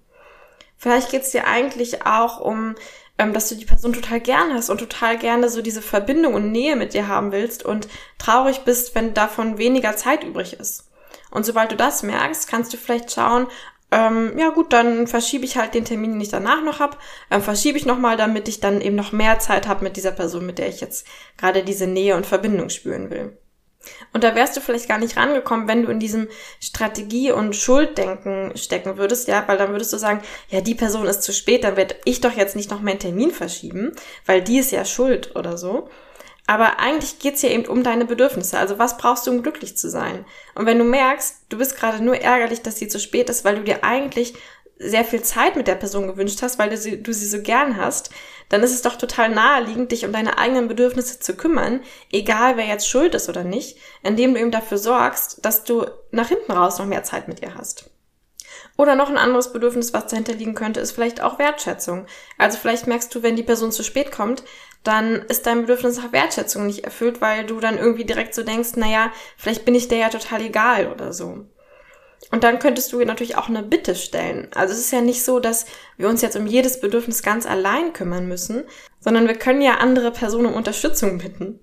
Vielleicht 0.77 1.11
geht 1.11 1.23
es 1.23 1.31
dir 1.31 1.47
eigentlich 1.47 2.07
auch 2.07 2.41
um, 2.41 2.75
ähm, 3.19 3.35
dass 3.35 3.49
du 3.49 3.55
die 3.55 3.67
Person 3.67 3.93
total 3.93 4.21
gern 4.21 4.55
hast 4.55 4.71
und 4.71 4.79
total 4.79 5.19
gerne 5.19 5.49
so 5.49 5.61
diese 5.63 5.83
Verbindung 5.83 6.35
und 6.35 6.53
Nähe 6.53 6.77
mit 6.77 6.95
dir 6.95 7.07
haben 7.07 7.33
willst 7.33 7.65
und 7.65 7.89
traurig 8.19 8.61
bist, 8.61 8.95
wenn 8.95 9.13
davon 9.13 9.59
weniger 9.59 9.97
Zeit 9.97 10.25
übrig 10.25 10.55
ist. 10.59 10.91
Und 11.31 11.45
sobald 11.45 11.71
du 11.71 11.77
das 11.77 12.03
merkst, 12.03 12.49
kannst 12.49 12.73
du 12.73 12.77
vielleicht 12.77 13.13
schauen, 13.13 13.47
ähm, 13.91 14.39
ja 14.39 14.51
gut, 14.51 14.73
dann 14.73 15.07
verschiebe 15.07 15.45
ich 15.45 15.57
halt 15.57 15.75
den 15.75 15.85
Termin, 15.85 16.13
den 16.13 16.21
ich 16.21 16.29
danach 16.29 16.63
noch 16.63 16.81
hab, 16.81 16.99
ähm, 17.31 17.43
verschiebe 17.43 17.77
ich 17.77 17.87
nochmal, 17.87 18.17
damit 18.17 18.49
ich 18.49 18.61
dann 18.61 18.81
eben 18.81 18.97
noch 18.97 19.13
mehr 19.13 19.39
Zeit 19.39 19.67
habe 19.67 19.85
mit 19.85 19.97
dieser 19.97 20.13
Person, 20.13 20.47
mit 20.47 20.59
der 20.59 20.69
ich 20.69 20.81
jetzt 20.81 21.07
gerade 21.37 21.65
diese 21.65 21.87
Nähe 21.87 22.17
und 22.17 22.27
Verbindung 22.27 22.69
spüren 22.69 23.11
will. 23.11 23.37
Und 24.13 24.25
da 24.25 24.35
wärst 24.35 24.57
du 24.57 24.61
vielleicht 24.61 24.89
gar 24.89 24.99
nicht 24.99 25.17
rangekommen, 25.17 25.67
wenn 25.67 25.83
du 25.83 25.91
in 25.91 26.01
diesem 26.01 26.29
Strategie- 26.61 27.33
und 27.33 27.57
Schulddenken 27.57 28.57
stecken 28.57 28.99
würdest, 28.99 29.27
ja, 29.27 29.43
weil 29.47 29.57
dann 29.57 29.71
würdest 29.71 29.93
du 29.93 29.97
sagen, 29.97 30.21
ja, 30.51 30.61
die 30.61 30.75
Person 30.75 31.07
ist 31.07 31.23
zu 31.23 31.33
spät, 31.33 31.65
dann 31.65 31.77
werde 31.77 31.97
ich 32.05 32.21
doch 32.21 32.37
jetzt 32.37 32.57
nicht 32.57 32.71
noch 32.71 32.83
meinen 32.83 32.99
Termin 32.99 33.31
verschieben, 33.31 33.93
weil 34.27 34.43
die 34.43 34.59
ist 34.59 34.73
ja 34.73 34.85
schuld 34.85 35.35
oder 35.35 35.57
so. 35.57 35.89
Aber 36.51 36.81
eigentlich 36.81 37.21
geht's 37.21 37.43
ja 37.43 37.49
eben 37.49 37.67
um 37.67 37.85
deine 37.85 38.07
Bedürfnisse. 38.07 38.59
Also 38.59 38.81
was 38.81 38.97
brauchst 38.97 39.25
du, 39.25 39.31
um 39.31 39.45
glücklich 39.45 39.77
zu 39.77 39.89
sein? 39.89 40.25
Und 40.57 40.67
wenn 40.67 40.81
du 40.81 40.85
merkst, 40.85 41.43
du 41.49 41.59
bist 41.59 41.77
gerade 41.77 42.03
nur 42.03 42.17
ärgerlich, 42.17 42.61
dass 42.61 42.77
sie 42.77 42.89
zu 42.89 42.99
spät 42.99 43.31
ist, 43.31 43.45
weil 43.45 43.55
du 43.55 43.63
dir 43.63 43.85
eigentlich 43.85 44.35
sehr 44.77 45.05
viel 45.05 45.23
Zeit 45.23 45.55
mit 45.55 45.69
der 45.69 45.77
Person 45.77 46.09
gewünscht 46.09 46.43
hast, 46.43 46.59
weil 46.59 46.71
du 46.71 46.77
sie, 46.77 47.01
du 47.01 47.15
sie 47.15 47.29
so 47.29 47.41
gern 47.41 47.77
hast, 47.77 48.11
dann 48.49 48.65
ist 48.65 48.73
es 48.73 48.83
doch 48.83 48.97
total 48.97 49.29
naheliegend, 49.29 49.93
dich 49.93 50.05
um 50.05 50.13
deine 50.13 50.39
eigenen 50.39 50.67
Bedürfnisse 50.67 51.21
zu 51.21 51.37
kümmern, 51.37 51.83
egal 52.11 52.57
wer 52.57 52.67
jetzt 52.67 52.89
schuld 52.89 53.15
ist 53.15 53.29
oder 53.29 53.45
nicht, 53.45 53.79
indem 54.03 54.35
du 54.35 54.41
eben 54.41 54.51
dafür 54.51 54.79
sorgst, 54.79 55.45
dass 55.45 55.63
du 55.63 55.87
nach 56.11 56.31
hinten 56.31 56.51
raus 56.51 56.81
noch 56.81 56.87
mehr 56.87 57.05
Zeit 57.05 57.29
mit 57.29 57.43
ihr 57.43 57.55
hast. 57.55 57.89
Oder 58.77 58.95
noch 58.95 59.11
ein 59.11 59.19
anderes 59.19 59.53
Bedürfnis, 59.53 59.93
was 59.93 60.07
dahinter 60.07 60.33
liegen 60.33 60.55
könnte, 60.55 60.81
ist 60.81 60.93
vielleicht 60.93 61.21
auch 61.21 61.39
Wertschätzung. 61.39 62.07
Also 62.39 62.59
vielleicht 62.59 62.87
merkst 62.87 63.15
du, 63.15 63.23
wenn 63.23 63.37
die 63.37 63.43
Person 63.43 63.73
zu 63.73 63.83
spät 63.83 64.11
kommt, 64.11 64.43
dann 64.83 65.17
ist 65.29 65.47
dein 65.47 65.63
Bedürfnis 65.63 65.99
nach 65.99 66.13
Wertschätzung 66.13 66.67
nicht 66.67 66.85
erfüllt, 66.85 67.21
weil 67.21 67.45
du 67.45 67.61
dann 67.61 67.79
irgendwie 67.79 68.05
direkt 68.05 68.35
so 68.35 68.43
denkst, 68.43 68.77
naja, 68.77 69.13
vielleicht 69.37 69.65
bin 69.65 69.75
ich 69.75 69.89
der 69.89 69.99
ja 69.99 70.09
total 70.09 70.41
egal 70.43 70.91
oder 70.91 71.13
so. 71.13 71.47
Und 72.31 72.45
dann 72.45 72.59
könntest 72.59 72.93
du 72.93 73.03
natürlich 73.05 73.37
auch 73.37 73.49
eine 73.49 73.63
Bitte 73.63 73.95
stellen. 73.95 74.49
Also 74.55 74.73
es 74.73 74.81
ist 74.81 74.93
ja 74.93 75.01
nicht 75.01 75.25
so, 75.25 75.41
dass 75.41 75.67
wir 75.97 76.09
uns 76.09 76.23
jetzt 76.23 76.37
um 76.37 76.47
jedes 76.47 76.81
Bedürfnis 76.81 77.23
ganz 77.23 77.47
allein 77.47 77.93
kümmern 77.93 78.29
müssen, 78.29 78.65
sondern 79.01 79.27
wir 79.27 79.35
können 79.35 79.63
ja 79.63 79.79
andere 79.79 80.13
Personen 80.13 80.47
um 80.47 80.55
Unterstützung 80.55 81.19
bitten. 81.19 81.59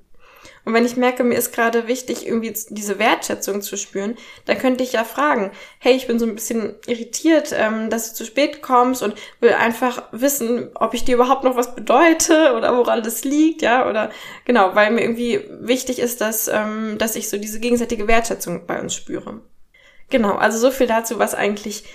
Und 0.68 0.74
wenn 0.74 0.86
ich 0.86 0.98
merke, 0.98 1.24
mir 1.24 1.38
ist 1.38 1.54
gerade 1.54 1.88
wichtig, 1.88 2.28
irgendwie 2.28 2.52
diese 2.52 3.00
Wertschätzung 3.00 3.62
zu 3.62 3.78
spüren, 3.78 4.18
dann 4.44 4.58
könnte 4.58 4.84
ich 4.84 4.92
ja 4.92 5.06
fragen, 5.06 5.52
hey, 5.80 5.94
ich 5.96 6.08
bin 6.08 6.20
so 6.20 6.26
ein 6.26 6.36
bisschen 6.36 6.76
irritiert, 6.88 7.56
ähm, 7.58 7.90
dass 7.90 8.10
du 8.10 8.16
zu 8.18 8.26
spät 8.26 8.62
kommst 8.62 9.02
und 9.02 9.16
will 9.40 9.54
einfach 9.54 10.04
wissen, 10.12 10.70
ob 10.76 10.94
ich 10.94 11.06
dir 11.06 11.16
überhaupt 11.16 11.46
noch 11.46 11.56
was 11.56 11.74
bedeute 11.74 12.54
oder 12.58 12.76
woran 12.76 13.02
das 13.02 13.24
liegt, 13.24 13.62
ja, 13.62 13.90
oder 13.90 14.12
genau, 14.44 14.76
weil 14.76 14.92
mir 14.92 15.04
irgendwie 15.04 15.40
wichtig 15.62 16.00
ist, 16.00 16.20
dass, 16.20 16.50
ähm, 16.50 16.98
dass 16.98 17.16
ich 17.16 17.30
so 17.30 17.38
diese 17.38 17.62
gegenseitige 17.62 18.10
Wertschätzung 18.10 18.68
bei 18.68 18.82
uns 18.82 18.94
spüre. 18.94 19.40
Genau, 20.10 20.34
also 20.36 20.58
so 20.58 20.70
viel 20.70 20.88
dazu, 20.88 21.18
was 21.18 21.34
eigentlich 21.34 21.86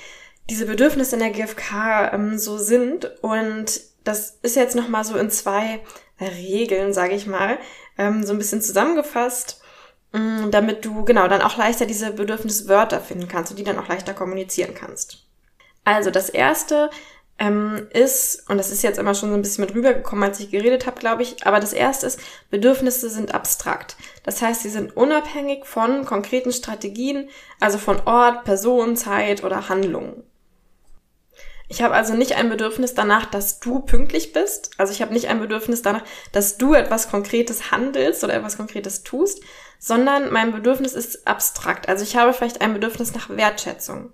diese 0.49 0.65
Bedürfnisse 0.65 1.17
in 1.17 1.21
der 1.21 1.31
GfK 1.31 2.15
ähm, 2.15 2.39
so 2.39 2.57
sind. 2.57 3.11
Und 3.21 3.83
das 4.03 4.39
ist 4.41 4.57
jetzt 4.57 4.77
nochmal 4.77 5.05
so 5.05 5.19
in 5.19 5.29
zwei 5.29 5.81
Regeln, 6.21 6.93
sage 6.93 7.15
ich 7.15 7.27
mal, 7.27 7.59
ähm, 7.99 8.25
so 8.25 8.33
ein 8.33 8.39
bisschen 8.39 8.63
zusammengefasst, 8.63 9.61
mh, 10.13 10.47
mm, 10.47 10.51
damit 10.51 10.85
du 10.85 11.05
genau 11.05 11.29
dann 11.29 11.43
auch 11.43 11.57
leichter 11.57 11.87
diese 11.87 12.13
Bedürfniswörter 12.13 13.01
finden 13.01 13.29
kannst 13.29 13.51
und 13.51 13.59
die 13.59 13.65
dann 13.65 13.79
auch 13.79 13.89
leichter 13.89 14.15
kommunizieren 14.15 14.75
kannst. 14.75 15.27
Also 15.85 16.11
das 16.11 16.29
erste 16.29 16.91
ähm, 17.39 17.89
ist, 17.93 18.49
und 18.49 18.59
das 18.59 18.71
ist 18.71 18.83
jetzt 18.83 18.99
immer 18.99 19.15
schon 19.15 19.31
so 19.31 19.35
ein 19.35 19.43
bisschen 19.43 19.65
mit 19.65 19.75
rübergekommen, 19.75 20.23
als 20.23 20.39
ich 20.39 20.51
geredet 20.51 20.87
habe, 20.87 21.01
glaube 21.01 21.23
ich, 21.23 21.45
aber 21.47 21.59
das 21.59 21.73
erste 21.73 22.07
ist, 22.07 22.21
Bedürfnisse 22.51 23.11
sind 23.11 23.35
abstrakt. 23.35 23.97
Das 24.23 24.41
heißt, 24.41 24.63
sie 24.63 24.69
sind 24.69 24.97
unabhängig 24.97 25.67
von 25.67 26.05
konkreten 26.05 26.53
Strategien, 26.53 27.29
also 27.59 27.79
von 27.79 28.01
Ort, 28.05 28.45
Person, 28.45 28.97
Zeit 28.97 29.43
oder 29.43 29.69
Handlungen. 29.69 30.23
Ich 31.73 31.81
habe 31.81 31.95
also 31.95 32.13
nicht 32.13 32.37
ein 32.37 32.51
Bedürfnis 32.51 32.93
danach, 32.93 33.25
dass 33.25 33.59
du 33.59 33.81
pünktlich 33.81 34.35
bist. 34.35 34.73
Also 34.77 34.93
ich 34.93 35.01
habe 35.01 35.15
nicht 35.15 35.29
ein 35.29 35.41
Bedürfnis 35.41 35.81
danach, 35.81 36.05
dass 36.31 36.59
du 36.59 36.75
etwas 36.75 37.09
Konkretes 37.09 37.71
handelst 37.71 38.23
oder 38.23 38.35
etwas 38.35 38.59
Konkretes 38.59 39.05
tust, 39.05 39.43
sondern 39.79 40.31
mein 40.31 40.53
Bedürfnis 40.53 40.93
ist 40.93 41.27
abstrakt. 41.27 41.89
Also 41.89 42.05
ich 42.05 42.15
habe 42.15 42.35
vielleicht 42.35 42.61
ein 42.61 42.75
Bedürfnis 42.75 43.15
nach 43.15 43.31
Wertschätzung. 43.31 44.13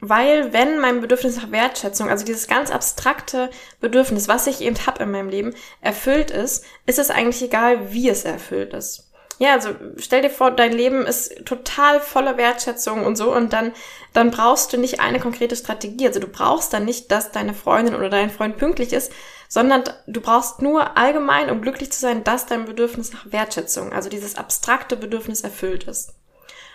Weil 0.00 0.54
wenn 0.54 0.78
mein 0.78 1.02
Bedürfnis 1.02 1.36
nach 1.36 1.50
Wertschätzung, 1.50 2.08
also 2.08 2.24
dieses 2.24 2.48
ganz 2.48 2.70
abstrakte 2.70 3.50
Bedürfnis, 3.80 4.26
was 4.26 4.46
ich 4.46 4.62
eben 4.62 4.86
habe 4.86 5.02
in 5.02 5.10
meinem 5.10 5.28
Leben, 5.28 5.54
erfüllt 5.82 6.30
ist, 6.30 6.64
ist 6.86 6.98
es 6.98 7.10
eigentlich 7.10 7.42
egal, 7.42 7.92
wie 7.92 8.08
es 8.08 8.24
erfüllt 8.24 8.72
ist. 8.72 9.11
Ja, 9.42 9.54
also 9.54 9.70
stell 9.96 10.22
dir 10.22 10.30
vor, 10.30 10.52
dein 10.52 10.70
Leben 10.70 11.04
ist 11.04 11.44
total 11.44 12.00
voller 12.00 12.36
Wertschätzung 12.36 13.04
und 13.04 13.16
so 13.16 13.34
und 13.34 13.52
dann, 13.52 13.72
dann 14.12 14.30
brauchst 14.30 14.72
du 14.72 14.76
nicht 14.78 15.00
eine 15.00 15.18
konkrete 15.18 15.56
Strategie. 15.56 16.06
Also 16.06 16.20
du 16.20 16.28
brauchst 16.28 16.72
dann 16.72 16.84
nicht, 16.84 17.10
dass 17.10 17.32
deine 17.32 17.52
Freundin 17.52 17.96
oder 17.96 18.08
dein 18.08 18.30
Freund 18.30 18.56
pünktlich 18.56 18.92
ist, 18.92 19.10
sondern 19.48 19.82
du 20.06 20.20
brauchst 20.20 20.62
nur 20.62 20.96
allgemein, 20.96 21.50
um 21.50 21.60
glücklich 21.60 21.90
zu 21.90 21.98
sein, 21.98 22.22
dass 22.22 22.46
dein 22.46 22.66
Bedürfnis 22.66 23.12
nach 23.12 23.32
Wertschätzung, 23.32 23.92
also 23.92 24.08
dieses 24.08 24.38
abstrakte 24.38 24.96
Bedürfnis 24.96 25.40
erfüllt 25.40 25.88
ist. 25.88 26.14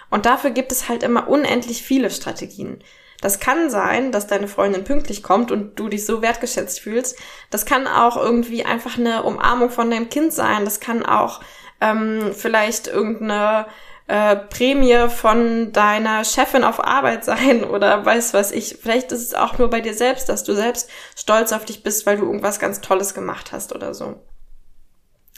Und 0.10 0.26
dafür 0.26 0.50
gibt 0.50 0.74
es 0.74 0.90
halt 0.90 1.04
immer 1.04 1.30
unendlich 1.30 1.84
viele 1.84 2.10
Strategien. 2.10 2.84
Das 3.22 3.40
kann 3.40 3.70
sein, 3.70 4.12
dass 4.12 4.28
deine 4.28 4.50
Freundin 4.50 4.84
pünktlich 4.84 5.24
kommt 5.24 5.54
und 5.54 5.80
du 5.80 5.88
dich 5.88 6.06
so 6.06 6.22
wertgeschätzt 6.22 6.82
fühlst. 6.82 7.18
Das 7.50 7.66
kann 7.66 7.88
auch 7.88 8.18
irgendwie 8.18 8.66
einfach 8.66 8.98
eine 8.98 9.24
Umarmung 9.24 9.70
von 9.70 9.90
deinem 9.90 10.10
Kind 10.10 10.34
sein. 10.34 10.66
Das 10.66 10.82
kann 10.82 11.06
auch 11.06 11.40
ähm, 11.82 12.34
vielleicht 12.34 12.88
irgendeine 12.88 13.68
äh, 14.08 14.36
Prämie 14.36 15.10
von 15.10 15.72
deiner 15.74 16.24
Chefin 16.24 16.64
auf 16.64 16.84
Arbeit 16.84 17.26
sein 17.26 17.64
oder 17.70 18.06
weiß 18.06 18.34
was 18.34 18.52
ich. 18.52 18.78
Vielleicht 18.82 19.12
ist 19.12 19.22
es 19.22 19.34
auch 19.34 19.58
nur 19.58 19.70
bei 19.70 19.82
dir 19.82 19.94
selbst, 19.94 20.30
dass 20.30 20.44
du 20.44 20.54
selbst 20.54 20.90
stolz 21.16 21.52
auf 21.52 21.66
dich 21.66 21.84
bist, 21.84 22.06
weil 22.06 22.18
du 22.18 22.26
irgendwas 22.26 22.60
ganz 22.60 22.82
Tolles 22.82 23.14
gemacht 23.14 23.52
hast 23.52 23.76
oder 23.76 23.94
so. 23.94 24.22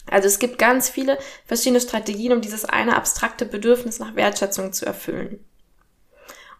Also 0.09 0.27
es 0.27 0.39
gibt 0.39 0.57
ganz 0.57 0.89
viele 0.89 1.17
verschiedene 1.45 1.81
Strategien, 1.81 2.33
um 2.33 2.41
dieses 2.41 2.65
eine 2.65 2.95
abstrakte 2.95 3.45
Bedürfnis 3.45 3.99
nach 3.99 4.15
Wertschätzung 4.15 4.73
zu 4.73 4.85
erfüllen. 4.85 5.45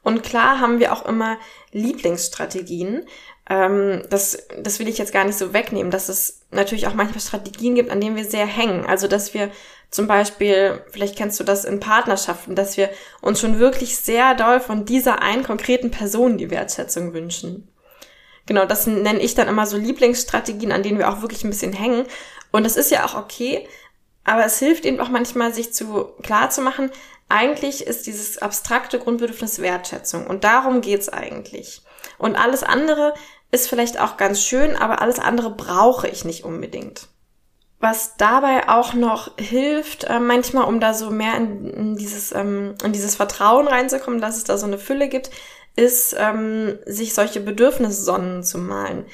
Und 0.01 0.24
klar 0.24 0.59
haben 0.59 0.79
wir 0.79 0.93
auch 0.93 1.05
immer 1.05 1.38
Lieblingsstrategien. 1.71 3.05
Ähm, 3.50 4.03
das, 4.10 4.48
das 4.62 4.79
will 4.79 4.88
ich 4.88 5.00
jetzt 5.00 5.12
gar 5.12 5.25
nicht 5.25 5.38
so 5.38 5.53
wegnehmen, 5.53 5.91
dass 5.91 6.08
es 6.08 6.41
natürlich 6.51 6.88
auch 6.88 6.94
manchmal 6.94 7.20
Strategien 7.20 7.75
gibt, 7.75 7.89
an 7.89 8.00
denen 8.00 8.15
wir 8.15 8.25
sehr 8.25 8.46
hängen. 8.46 8.86
Also 8.86 9.08
dass 9.08 9.34
wir 9.34 9.50
zum 9.89 10.08
Beispiel, 10.08 10.84
vielleicht 10.91 11.18
kennst 11.18 11.39
du 11.39 11.44
das 11.44 11.65
in 11.65 11.79
Partnerschaften, 11.79 12.56
dass 12.56 12.77
wir 12.77 12.89
uns 13.22 13.39
schon 13.39 13.58
wirklich 13.58 13.98
sehr 13.98 14.36
doll 14.36 14.60
von 14.60 14.86
dieser 14.86 15.22
einen 15.24 15.44
konkreten 15.44 15.89
Person 15.89 16.38
die 16.38 16.51
Wertschätzung 16.51 17.13
wünschen. 17.13 17.68
Genau, 18.46 18.65
das 18.65 18.88
nenne 18.88 19.20
ich 19.20 19.36
dann 19.36 19.48
immer 19.48 19.65
so 19.65 19.77
Lieblingsstrategien, 19.77 20.72
an 20.72 20.84
denen 20.84 21.00
wir 21.00 21.10
auch 21.10 21.22
wirklich 21.22 21.44
ein 21.44 21.50
bisschen 21.50 21.74
hängen. 21.74 22.06
Und 22.51 22.65
das 22.65 22.77
ist 22.77 22.91
ja 22.91 23.06
auch 23.06 23.15
okay, 23.15 23.68
aber 24.24 24.46
es 24.46 24.60
hilft 24.60 24.86
eben 24.86 25.00
auch 25.00 25.10
manchmal, 25.10 25.53
sich 25.53 25.74
zu 25.74 26.13
klar 26.22 26.51
zu 26.51 26.62
machen, 26.62 26.91
eigentlich 27.29 27.86
ist 27.86 28.08
dieses 28.08 28.39
abstrakte 28.39 29.00
Grundbedürfnis 29.00 29.60
Wertschätzung. 29.60 30.27
Und 30.27 30.44
darum 30.44 30.82
geht's 30.82 31.10
eigentlich. 31.10 31.82
Und 32.18 32.36
alles 32.36 32.63
andere 32.63 33.13
ist 33.51 33.68
vielleicht 33.68 34.00
auch 34.00 34.18
ganz 34.18 34.41
schön, 34.41 34.75
aber 34.75 35.01
alles 35.01 35.20
andere 35.20 35.50
brauche 35.51 36.08
ich 36.08 36.25
nicht 36.25 36.44
unbedingt. 36.44 37.08
Was 37.79 38.18
dabei 38.18 38.68
auch 38.68 38.94
noch 38.94 39.38
hilft, 39.38 40.03
äh, 40.03 40.20
manchmal, 40.20 40.65
um 40.65 40.79
da 40.79 40.94
so 40.94 41.10
mehr 41.10 41.38
in, 41.38 41.65
in 41.70 41.96
dieses, 41.96 42.34
ähm, 42.34 42.75
in 42.84 42.91
dieses 42.91 43.15
Vertrauen 43.15 43.68
reinzukommen, 43.68 44.20
dass 44.20 44.36
es 44.36 44.44
da 44.44 44.58
so 44.58 44.65
eine 44.65 44.77
Fülle 44.77 45.08
gibt, 45.08 45.32
ist, 45.75 46.15
ähm, 46.20 46.77
sich 46.86 47.13
solche 47.13 47.39
Bedürfnissonnen 47.39 48.44
zu 48.44 48.58
malen. 48.58 49.06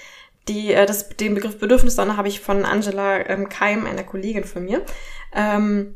Die, 0.48 0.74
äh, 0.74 0.86
das, 0.88 1.10
den 1.10 1.36
Begriff 1.36 1.60
Bedürfnissonne 1.60 2.18
habe 2.18 2.28
ich 2.28 2.42
von 2.42 2.66
Angela 2.66 3.28
ähm, 3.30 3.50
Keim, 3.50 3.86
einer 3.86 4.04
Kollegin 4.04 4.46
von 4.46 4.66
mir. 4.66 4.82
Ähm, 5.34 5.96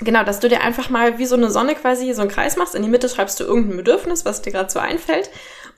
genau, 0.00 0.24
dass 0.24 0.40
du 0.40 0.48
dir 0.48 0.60
einfach 0.62 0.90
mal 0.90 1.18
wie 1.18 1.26
so 1.26 1.36
eine 1.36 1.50
Sonne 1.50 1.76
quasi 1.76 2.12
so 2.14 2.22
einen 2.22 2.30
Kreis 2.30 2.56
machst. 2.56 2.74
In 2.74 2.82
die 2.82 2.88
Mitte 2.88 3.08
schreibst 3.08 3.38
du 3.38 3.44
irgendein 3.44 3.76
Bedürfnis, 3.76 4.24
was 4.24 4.42
dir 4.42 4.52
gerade 4.52 4.70
so 4.70 4.80
einfällt. 4.80 5.30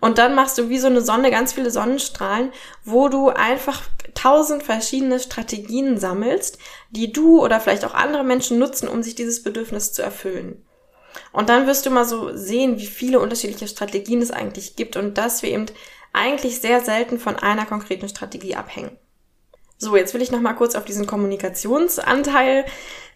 Und 0.02 0.18
dann 0.18 0.34
machst 0.34 0.58
du 0.58 0.68
wie 0.68 0.80
so 0.80 0.88
eine 0.88 1.00
Sonne 1.00 1.30
ganz 1.30 1.52
viele 1.52 1.70
Sonnenstrahlen, 1.70 2.50
wo 2.84 3.08
du 3.08 3.28
einfach 3.28 3.82
tausend 4.14 4.64
verschiedene 4.64 5.20
Strategien 5.20 5.96
sammelst, 5.96 6.58
die 6.90 7.12
du 7.12 7.40
oder 7.40 7.60
vielleicht 7.60 7.84
auch 7.84 7.94
andere 7.94 8.24
Menschen 8.24 8.58
nutzen, 8.58 8.88
um 8.88 9.04
sich 9.04 9.14
dieses 9.14 9.44
Bedürfnis 9.44 9.92
zu 9.92 10.02
erfüllen. 10.02 10.66
Und 11.32 11.50
dann 11.50 11.68
wirst 11.68 11.86
du 11.86 11.90
mal 11.90 12.04
so 12.04 12.36
sehen, 12.36 12.80
wie 12.80 12.86
viele 12.86 13.20
unterschiedliche 13.20 13.68
Strategien 13.68 14.20
es 14.20 14.32
eigentlich 14.32 14.74
gibt 14.74 14.96
und 14.96 15.18
dass 15.18 15.44
wir 15.44 15.50
eben 15.50 15.66
eigentlich 16.12 16.60
sehr 16.60 16.80
selten 16.80 17.20
von 17.20 17.36
einer 17.36 17.64
konkreten 17.64 18.08
Strategie 18.08 18.56
abhängen. 18.56 18.98
So, 19.82 19.96
jetzt 19.96 20.14
will 20.14 20.22
ich 20.22 20.30
noch 20.30 20.40
mal 20.40 20.52
kurz 20.52 20.76
auf 20.76 20.84
diesen 20.84 21.08
Kommunikationsanteil 21.08 22.64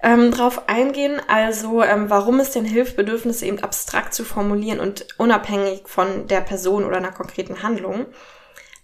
ähm, 0.02 0.32
drauf 0.32 0.68
eingehen. 0.68 1.20
Also, 1.28 1.84
ähm, 1.84 2.10
warum 2.10 2.40
es 2.40 2.50
denn 2.50 2.64
hilft, 2.64 2.96
Bedürfnisse 2.96 3.46
eben 3.46 3.60
abstrakt 3.60 4.12
zu 4.12 4.24
formulieren 4.24 4.80
und 4.80 5.06
unabhängig 5.16 5.82
von 5.84 6.26
der 6.26 6.40
Person 6.40 6.84
oder 6.84 6.96
einer 6.96 7.12
konkreten 7.12 7.62
Handlung. 7.62 8.06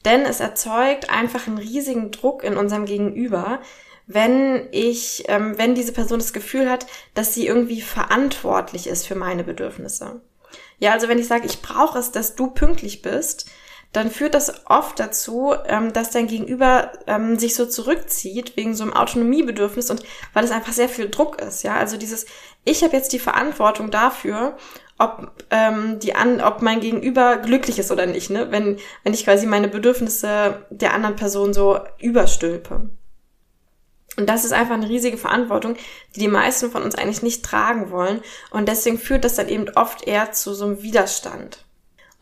Denn 0.04 0.20
es 0.20 0.38
erzeugt 0.38 1.10
einfach 1.10 1.48
einen 1.48 1.58
riesigen 1.58 2.12
Druck 2.12 2.44
in 2.44 2.56
unserem 2.56 2.84
Gegenüber, 2.84 3.58
wenn 4.06 4.68
ich, 4.70 5.24
ähm, 5.26 5.58
wenn 5.58 5.74
diese 5.74 5.92
Person 5.92 6.20
das 6.20 6.32
Gefühl 6.32 6.70
hat, 6.70 6.86
dass 7.14 7.34
sie 7.34 7.48
irgendwie 7.48 7.80
verantwortlich 7.80 8.86
ist 8.86 9.08
für 9.08 9.16
meine 9.16 9.42
Bedürfnisse. 9.42 10.20
Ja, 10.78 10.92
also 10.92 11.08
wenn 11.08 11.18
ich 11.18 11.26
sage, 11.26 11.46
ich 11.46 11.62
brauche 11.62 11.98
es, 11.98 12.12
dass 12.12 12.36
du 12.36 12.46
pünktlich 12.46 13.02
bist, 13.02 13.50
dann 13.92 14.10
führt 14.10 14.34
das 14.34 14.66
oft 14.66 14.98
dazu, 14.98 15.54
ähm, 15.66 15.92
dass 15.92 16.10
dein 16.10 16.26
Gegenüber 16.26 16.92
ähm, 17.06 17.38
sich 17.38 17.54
so 17.54 17.66
zurückzieht 17.66 18.56
wegen 18.56 18.74
so 18.74 18.84
einem 18.84 18.94
Autonomiebedürfnis 18.94 19.90
und 19.90 20.02
weil 20.32 20.44
es 20.44 20.50
einfach 20.50 20.72
sehr 20.72 20.88
viel 20.88 21.10
Druck 21.10 21.40
ist, 21.40 21.62
ja. 21.62 21.76
Also 21.76 21.98
dieses, 21.98 22.26
ich 22.64 22.82
habe 22.82 22.96
jetzt 22.96 23.12
die 23.12 23.18
Verantwortung 23.18 23.90
dafür, 23.90 24.56
ob 24.98 25.30
ähm, 25.50 25.98
die 25.98 26.14
an, 26.14 26.40
ob 26.40 26.62
mein 26.62 26.80
Gegenüber 26.80 27.36
glücklich 27.36 27.78
ist 27.78 27.92
oder 27.92 28.06
nicht, 28.06 28.30
ne? 28.30 28.50
Wenn 28.50 28.78
wenn 29.02 29.14
ich 29.14 29.24
quasi 29.24 29.46
meine 29.46 29.68
Bedürfnisse 29.68 30.64
der 30.70 30.94
anderen 30.94 31.16
Person 31.16 31.52
so 31.52 31.78
überstülpe. 31.98 32.88
Und 34.16 34.28
das 34.28 34.44
ist 34.44 34.52
einfach 34.52 34.74
eine 34.74 34.88
riesige 34.88 35.16
Verantwortung, 35.16 35.76
die 36.14 36.20
die 36.20 36.28
meisten 36.28 36.70
von 36.70 36.82
uns 36.82 36.94
eigentlich 36.94 37.22
nicht 37.22 37.44
tragen 37.44 37.90
wollen. 37.90 38.20
Und 38.50 38.68
deswegen 38.68 38.98
führt 38.98 39.24
das 39.24 39.36
dann 39.36 39.48
eben 39.48 39.70
oft 39.70 40.06
eher 40.06 40.32
zu 40.32 40.52
so 40.52 40.66
einem 40.66 40.82
Widerstand. 40.82 41.64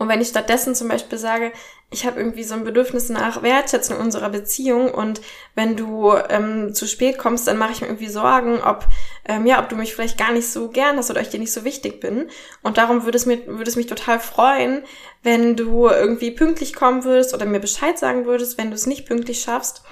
Und 0.01 0.09
wenn 0.09 0.23
ich 0.23 0.29
stattdessen 0.29 0.75
zum 0.75 0.89
Beispiel 0.89 1.19
sage, 1.19 1.53
ich 1.91 2.07
habe 2.07 2.19
irgendwie 2.19 2.43
so 2.43 2.55
ein 2.55 2.65
Bedürfnis 2.65 3.11
nach 3.11 3.43
Wertschätzung 3.43 3.99
unserer 3.99 4.31
Beziehung 4.31 4.95
und 4.95 5.21
wenn 5.55 5.77
du 5.77 6.15
ähm, 6.31 6.73
zu 6.73 6.87
spät 6.87 7.19
kommst, 7.19 7.47
dann 7.47 7.59
mache 7.59 7.73
ich 7.73 7.83
mir 7.83 7.89
irgendwie 7.89 8.09
Sorgen, 8.09 8.63
ob 8.63 8.87
ähm, 9.27 9.45
ja, 9.45 9.61
ob 9.61 9.69
du 9.69 9.77
mich 9.77 9.95
vielleicht 9.95 10.17
gar 10.17 10.33
nicht 10.33 10.49
so 10.49 10.71
gern 10.71 10.97
hast 10.97 11.11
oder 11.11 11.21
ich 11.21 11.29
dir 11.29 11.39
nicht 11.39 11.53
so 11.53 11.65
wichtig 11.65 12.01
bin. 12.01 12.31
Und 12.63 12.79
darum 12.79 13.05
würde 13.05 13.19
es 13.19 13.27
mir 13.27 13.47
würde 13.47 13.69
es 13.69 13.77
mich 13.77 13.89
total 13.89 14.21
freuen, 14.21 14.85
wenn 15.23 15.55
du 15.55 15.89
irgendwie 15.89 16.31
pünktlich 16.31 16.73
kommen 16.73 17.05
würdest 17.05 17.35
oder 17.35 17.45
mir 17.45 17.61
Bescheid 17.61 17.99
sagen 17.99 18.25
würdest, 18.25 18.57
wenn 18.57 18.71
du 18.71 18.77
es 18.77 18.87
nicht 18.87 19.07
pünktlich 19.07 19.43
schaffst. 19.43 19.83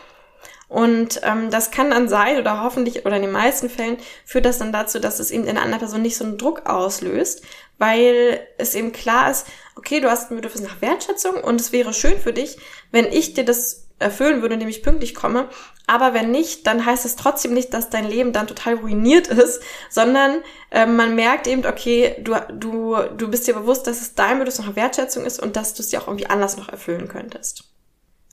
Und 0.69 1.21
ähm, 1.25 1.51
das 1.51 1.71
kann 1.71 1.91
dann 1.91 2.09
sein, 2.09 2.39
oder 2.39 2.63
hoffentlich, 2.63 3.07
oder 3.07 3.17
in 3.17 3.23
den 3.23 3.33
meisten 3.33 3.71
Fällen, 3.71 3.97
führt 4.25 4.45
das 4.45 4.59
dann 4.59 4.73
dazu, 4.73 4.99
dass 4.99 5.19
es 5.19 5.31
eben 5.31 5.45
in 5.45 5.51
einer 5.51 5.63
anderen 5.63 5.81
Person 5.81 6.03
nicht 6.03 6.17
so 6.17 6.25
einen 6.25 6.37
Druck 6.37 6.67
auslöst, 6.67 7.43
weil 7.79 8.47
es 8.59 8.75
eben 8.75 8.93
klar 8.93 9.31
ist, 9.31 9.47
okay, 9.77 10.01
du 10.01 10.11
hast 10.11 10.31
ein 10.31 10.37
Bedürfnis 10.37 10.69
nach 10.69 10.83
Wertschätzung 10.83 11.37
und 11.37 11.61
es 11.61 11.73
wäre 11.73 11.95
schön 11.95 12.19
für 12.19 12.33
dich, 12.33 12.59
wenn 12.91 13.07
ich 13.07 13.35
dir 13.35 13.45
das 13.45 13.89
erfüllen 13.99 14.43
würde, 14.43 14.55
indem 14.55 14.69
ich 14.69 14.83
pünktlich 14.83 15.15
komme. 15.15 15.49
Aber 15.87 16.15
wenn 16.15 16.31
nicht, 16.31 16.67
dann 16.67 16.85
heißt 16.85 17.05
es 17.05 17.17
trotzdem 17.17 17.55
nicht, 17.55 17.73
dass 17.73 17.91
dein 17.91 18.07
Leben 18.07 18.33
dann 18.33 18.47
total 18.47 18.75
ruiniert 18.75 19.29
ist, 19.29 19.63
sondern 19.91 20.43
äh, 20.71 20.87
man 20.87 21.15
merkt 21.15 21.47
eben, 21.47 21.65
okay, 21.67 22.17
du, 22.21 22.37
du, 22.53 22.97
du 23.17 23.29
bist 23.29 23.47
dir 23.49 23.55
bewusst, 23.55 23.87
dass 23.87 24.01
es 24.01 24.15
dein 24.15 24.39
Bedürfnis 24.39 24.67
nach 24.67 24.77
Wertschätzung 24.77 25.25
ist 25.25 25.41
und 25.41 25.57
dass 25.57 25.75
du 25.75 25.83
es 25.83 25.89
dir 25.89 26.03
auch 26.03 26.07
irgendwie 26.07 26.27
anders 26.27 26.57
noch 26.57 26.69
erfüllen 26.69 27.09
könntest. 27.09 27.65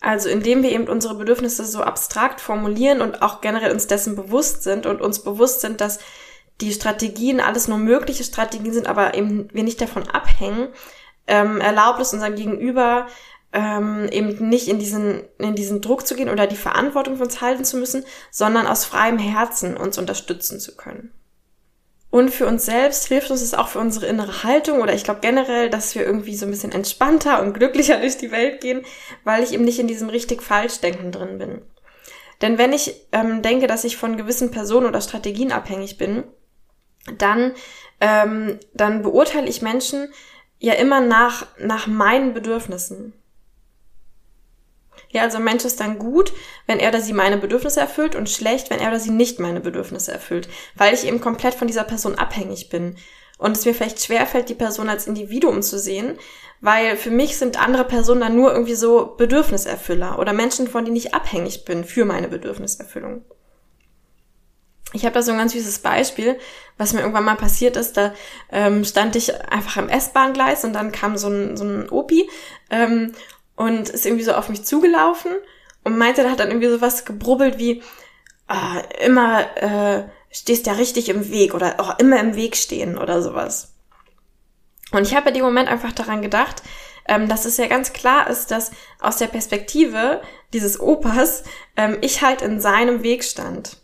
Also 0.05 0.29
indem 0.29 0.61
wir 0.61 0.71
eben 0.71 0.87
unsere 0.87 1.15
Bedürfnisse 1.15 1.65
so 1.65 1.81
abstrakt 1.81 2.39
formulieren 2.39 3.01
und 3.01 3.23
auch 3.23 3.41
generell 3.41 3.71
uns 3.71 3.87
dessen 3.87 4.15
bewusst 4.15 4.61
sind 4.61 4.85
und 4.85 5.01
uns 5.01 5.23
bewusst 5.23 5.61
sind, 5.61 5.81
dass 5.81 5.97
die 6.61 6.71
Strategien 6.71 7.39
alles 7.39 7.67
nur 7.67 7.79
mögliche 7.79 8.23
Strategien 8.23 8.71
sind, 8.71 8.85
aber 8.85 9.15
eben 9.15 9.49
wir 9.51 9.63
nicht 9.63 9.81
davon 9.81 10.07
abhängen, 10.07 10.67
ähm, 11.25 11.59
erlaubt 11.59 11.99
es 12.01 12.13
unserem 12.13 12.35
Gegenüber 12.35 13.07
ähm, 13.51 14.07
eben 14.11 14.47
nicht 14.47 14.67
in 14.67 14.77
diesen, 14.77 15.23
in 15.39 15.55
diesen 15.55 15.81
Druck 15.81 16.05
zu 16.05 16.15
gehen 16.15 16.29
oder 16.29 16.45
die 16.45 16.55
Verantwortung 16.55 17.17
für 17.17 17.23
uns 17.23 17.41
halten 17.41 17.65
zu 17.65 17.77
müssen, 17.77 18.05
sondern 18.29 18.67
aus 18.67 18.85
freiem 18.85 19.17
Herzen 19.17 19.75
uns 19.75 19.97
unterstützen 19.97 20.59
zu 20.59 20.75
können. 20.75 21.13
Und 22.15 22.29
für 22.29 22.47
uns 22.47 22.65
selbst 22.65 23.07
hilft 23.07 23.29
uns 23.29 23.41
es 23.41 23.53
auch 23.53 23.67
für 23.67 23.79
unsere 23.79 24.05
innere 24.05 24.43
Haltung 24.43 24.79
oder 24.79 24.93
ich 24.93 25.03
glaube 25.03 25.19
generell, 25.19 25.69
dass 25.69 25.95
wir 25.95 26.05
irgendwie 26.05 26.37
so 26.37 26.45
ein 26.45 26.49
bisschen 26.49 26.71
entspannter 26.71 27.41
und 27.41 27.51
glücklicher 27.51 27.97
durch 27.99 28.17
die 28.17 28.31
Welt 28.31 28.61
gehen, 28.61 28.85
weil 29.25 29.43
ich 29.43 29.51
eben 29.51 29.65
nicht 29.65 29.79
in 29.79 29.87
diesem 29.89 30.07
richtig 30.07 30.41
falsch 30.41 30.79
Denken 30.79 31.11
drin 31.11 31.39
bin. 31.39 31.61
Denn 32.41 32.57
wenn 32.57 32.71
ich 32.71 33.05
ähm, 33.11 33.41
denke, 33.41 33.67
dass 33.67 33.83
ich 33.83 33.97
von 33.97 34.15
gewissen 34.15 34.49
Personen 34.49 34.85
oder 34.85 35.01
Strategien 35.01 35.51
abhängig 35.51 35.97
bin, 35.97 36.23
dann, 37.17 37.51
ähm, 37.99 38.59
dann 38.73 39.01
beurteile 39.01 39.49
ich 39.49 39.61
Menschen 39.61 40.07
ja 40.57 40.75
immer 40.75 41.01
nach, 41.01 41.47
nach 41.59 41.85
meinen 41.85 42.33
Bedürfnissen. 42.33 43.11
Ja, 45.15 45.21
also 45.21 45.37
ein 45.37 45.45
Mensch 45.45 45.63
ist 45.63 45.79
dann 45.79 45.97
gut, 45.97 46.33
wenn 46.67 46.77
er 46.77 46.89
oder 46.89 46.99
sie 46.99 47.13
meine 47.13 47.37
Bedürfnisse 47.37 47.79
erfüllt 47.79 48.17
und 48.17 48.29
schlecht, 48.29 48.69
wenn 48.69 48.81
er 48.81 48.89
oder 48.89 48.99
sie 48.99 49.11
nicht 49.11 49.39
meine 49.39 49.61
Bedürfnisse 49.61 50.11
erfüllt, 50.11 50.49
weil 50.75 50.93
ich 50.93 51.07
eben 51.07 51.21
komplett 51.21 51.53
von 51.53 51.67
dieser 51.67 51.85
Person 51.85 52.15
abhängig 52.15 52.67
bin. 52.67 52.97
Und 53.37 53.55
es 53.55 53.63
mir 53.63 53.73
vielleicht 53.73 54.03
schwerfällt, 54.03 54.49
die 54.49 54.55
Person 54.55 54.89
als 54.89 55.07
Individuum 55.07 55.61
zu 55.61 55.79
sehen, 55.79 56.19
weil 56.59 56.97
für 56.97 57.11
mich 57.11 57.37
sind 57.37 57.61
andere 57.61 57.85
Personen 57.85 58.19
dann 58.19 58.35
nur 58.35 58.51
irgendwie 58.51 58.75
so 58.75 59.15
Bedürfniserfüller 59.17 60.19
oder 60.19 60.33
Menschen, 60.33 60.67
von 60.67 60.83
denen 60.83 60.97
ich 60.97 61.13
abhängig 61.13 61.63
bin 61.63 61.85
für 61.85 62.03
meine 62.03 62.27
Bedürfniserfüllung. 62.27 63.23
Ich 64.91 65.05
habe 65.05 65.13
da 65.13 65.21
so 65.21 65.31
ein 65.31 65.37
ganz 65.37 65.53
süßes 65.53 65.79
Beispiel, 65.79 66.37
was 66.77 66.91
mir 66.91 66.99
irgendwann 66.99 67.23
mal 67.23 67.35
passiert 67.35 67.77
ist. 67.77 67.95
Da 67.95 68.13
ähm, 68.51 68.83
stand 68.83 69.15
ich 69.15 69.33
einfach 69.49 69.77
am 69.77 69.89
S-Bahn-Gleis 69.89 70.65
und 70.65 70.73
dann 70.73 70.91
kam 70.91 71.17
so 71.17 71.29
ein, 71.29 71.55
so 71.57 71.63
ein 71.63 71.89
Opi 71.89 72.29
ähm, 72.69 73.13
und 73.55 73.89
ist 73.89 74.05
irgendwie 74.05 74.23
so 74.23 74.33
auf 74.33 74.49
mich 74.49 74.63
zugelaufen 74.63 75.31
und 75.83 75.97
meinte, 75.97 76.23
da 76.23 76.31
hat 76.31 76.39
dann 76.39 76.49
irgendwie 76.49 76.69
so 76.69 76.81
was 76.81 77.05
gebrubbelt 77.05 77.57
wie, 77.57 77.81
ah, 78.47 78.79
immer 79.03 79.57
äh, 79.57 80.03
stehst 80.31 80.67
ja 80.67 80.73
richtig 80.73 81.09
im 81.09 81.29
Weg 81.29 81.53
oder 81.53 81.79
auch 81.79 81.99
immer 81.99 82.19
im 82.19 82.35
Weg 82.35 82.57
stehen 82.57 82.97
oder 82.97 83.21
sowas. 83.21 83.73
Und 84.91 85.07
ich 85.07 85.15
habe 85.15 85.29
in 85.29 85.35
dem 85.35 85.43
Moment 85.43 85.69
einfach 85.69 85.91
daran 85.91 86.21
gedacht, 86.21 86.61
ähm, 87.07 87.27
dass 87.27 87.45
es 87.45 87.57
ja 87.57 87.67
ganz 87.67 87.93
klar 87.93 88.29
ist, 88.29 88.51
dass 88.51 88.71
aus 88.99 89.17
der 89.17 89.27
Perspektive 89.27 90.21
dieses 90.53 90.79
Opas 90.79 91.43
ähm, 91.77 91.97
ich 92.01 92.21
halt 92.21 92.41
in 92.41 92.59
seinem 92.59 93.03
Weg 93.03 93.23
stand. 93.23 93.77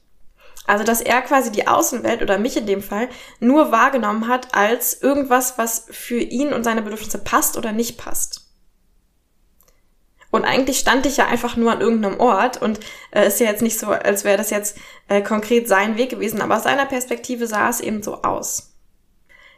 Also, 0.68 0.84
dass 0.84 1.02
er 1.02 1.22
quasi 1.22 1.52
die 1.52 1.68
Außenwelt 1.68 2.22
oder 2.22 2.38
mich 2.38 2.56
in 2.56 2.68
dem 2.68 2.82
Fall 2.82 3.10
nur 3.40 3.72
wahrgenommen 3.72 4.28
hat 4.28 4.54
als 4.54 5.02
irgendwas, 5.02 5.58
was 5.58 5.88
für 5.90 6.20
ihn 6.20 6.54
und 6.54 6.64
seine 6.64 6.82
Bedürfnisse 6.82 7.18
passt 7.18 7.58
oder 7.58 7.72
nicht 7.72 7.98
passt. 7.98 8.41
Und 10.32 10.46
eigentlich 10.46 10.80
stand 10.80 11.06
ich 11.06 11.18
ja 11.18 11.28
einfach 11.28 11.58
nur 11.58 11.72
an 11.72 11.82
irgendeinem 11.82 12.20
Ort 12.20 12.62
und 12.62 12.80
äh, 13.12 13.28
ist 13.28 13.40
ja 13.40 13.48
jetzt 13.48 13.62
nicht 13.62 13.78
so, 13.78 13.88
als 13.88 14.24
wäre 14.24 14.38
das 14.38 14.50
jetzt 14.50 14.78
äh, 15.10 15.22
konkret 15.22 15.68
sein 15.68 15.98
Weg 15.98 16.10
gewesen, 16.10 16.42
aber 16.42 16.58
aus 16.58 16.64
seiner 16.64 16.86
Perspektive 16.86 17.48
sah 17.48 17.70
es 17.70 17.82
eben 17.82 18.02
so 18.02 18.22
aus. 18.24 18.72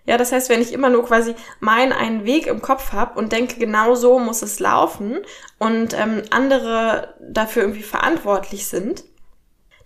Ja, 0.06 0.18
das 0.18 0.34
heißt, 0.34 0.50
wenn 0.50 0.62
ich 0.62 0.74
immer 0.74 0.90
nur 0.90 1.06
quasi 1.06 1.34
meinen 1.62 1.94
einen 1.94 2.26
Weg 2.26 2.48
im 2.48 2.62
Kopf 2.62 2.92
habe 2.92 3.18
und 3.18 3.32
denke, 3.32 3.58
genau 3.58 3.96
so 3.96 4.20
muss 4.20 4.42
es 4.42 4.60
laufen 4.60 5.20
und 5.60 5.94
ähm, 5.94 6.24
andere 6.30 7.14
dafür 7.22 7.62
irgendwie 7.62 7.84
verantwortlich 7.84 8.68
sind, 8.68 9.06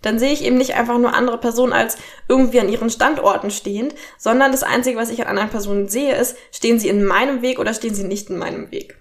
dann 0.02 0.18
sehe 0.18 0.32
ich 0.32 0.44
eben 0.44 0.58
nicht 0.58 0.74
einfach 0.74 0.98
nur 0.98 1.14
andere 1.14 1.38
Personen 1.38 1.72
als 1.72 1.98
irgendwie 2.28 2.60
an 2.60 2.68
ihren 2.68 2.90
Standorten 2.90 3.50
stehend, 3.50 3.94
sondern 4.16 4.52
das 4.52 4.62
Einzige, 4.62 4.98
was 4.98 5.10
ich 5.10 5.20
an 5.20 5.28
anderen 5.28 5.50
Personen 5.50 5.88
sehe, 5.88 6.16
ist, 6.16 6.36
stehen 6.52 6.78
sie 6.80 6.88
in 6.88 7.04
meinem 7.04 7.42
Weg 7.42 7.58
oder 7.58 7.74
stehen 7.74 7.94
sie 7.94 8.04
nicht 8.04 8.30
in 8.30 8.38
meinem 8.38 8.70
Weg. 8.70 8.97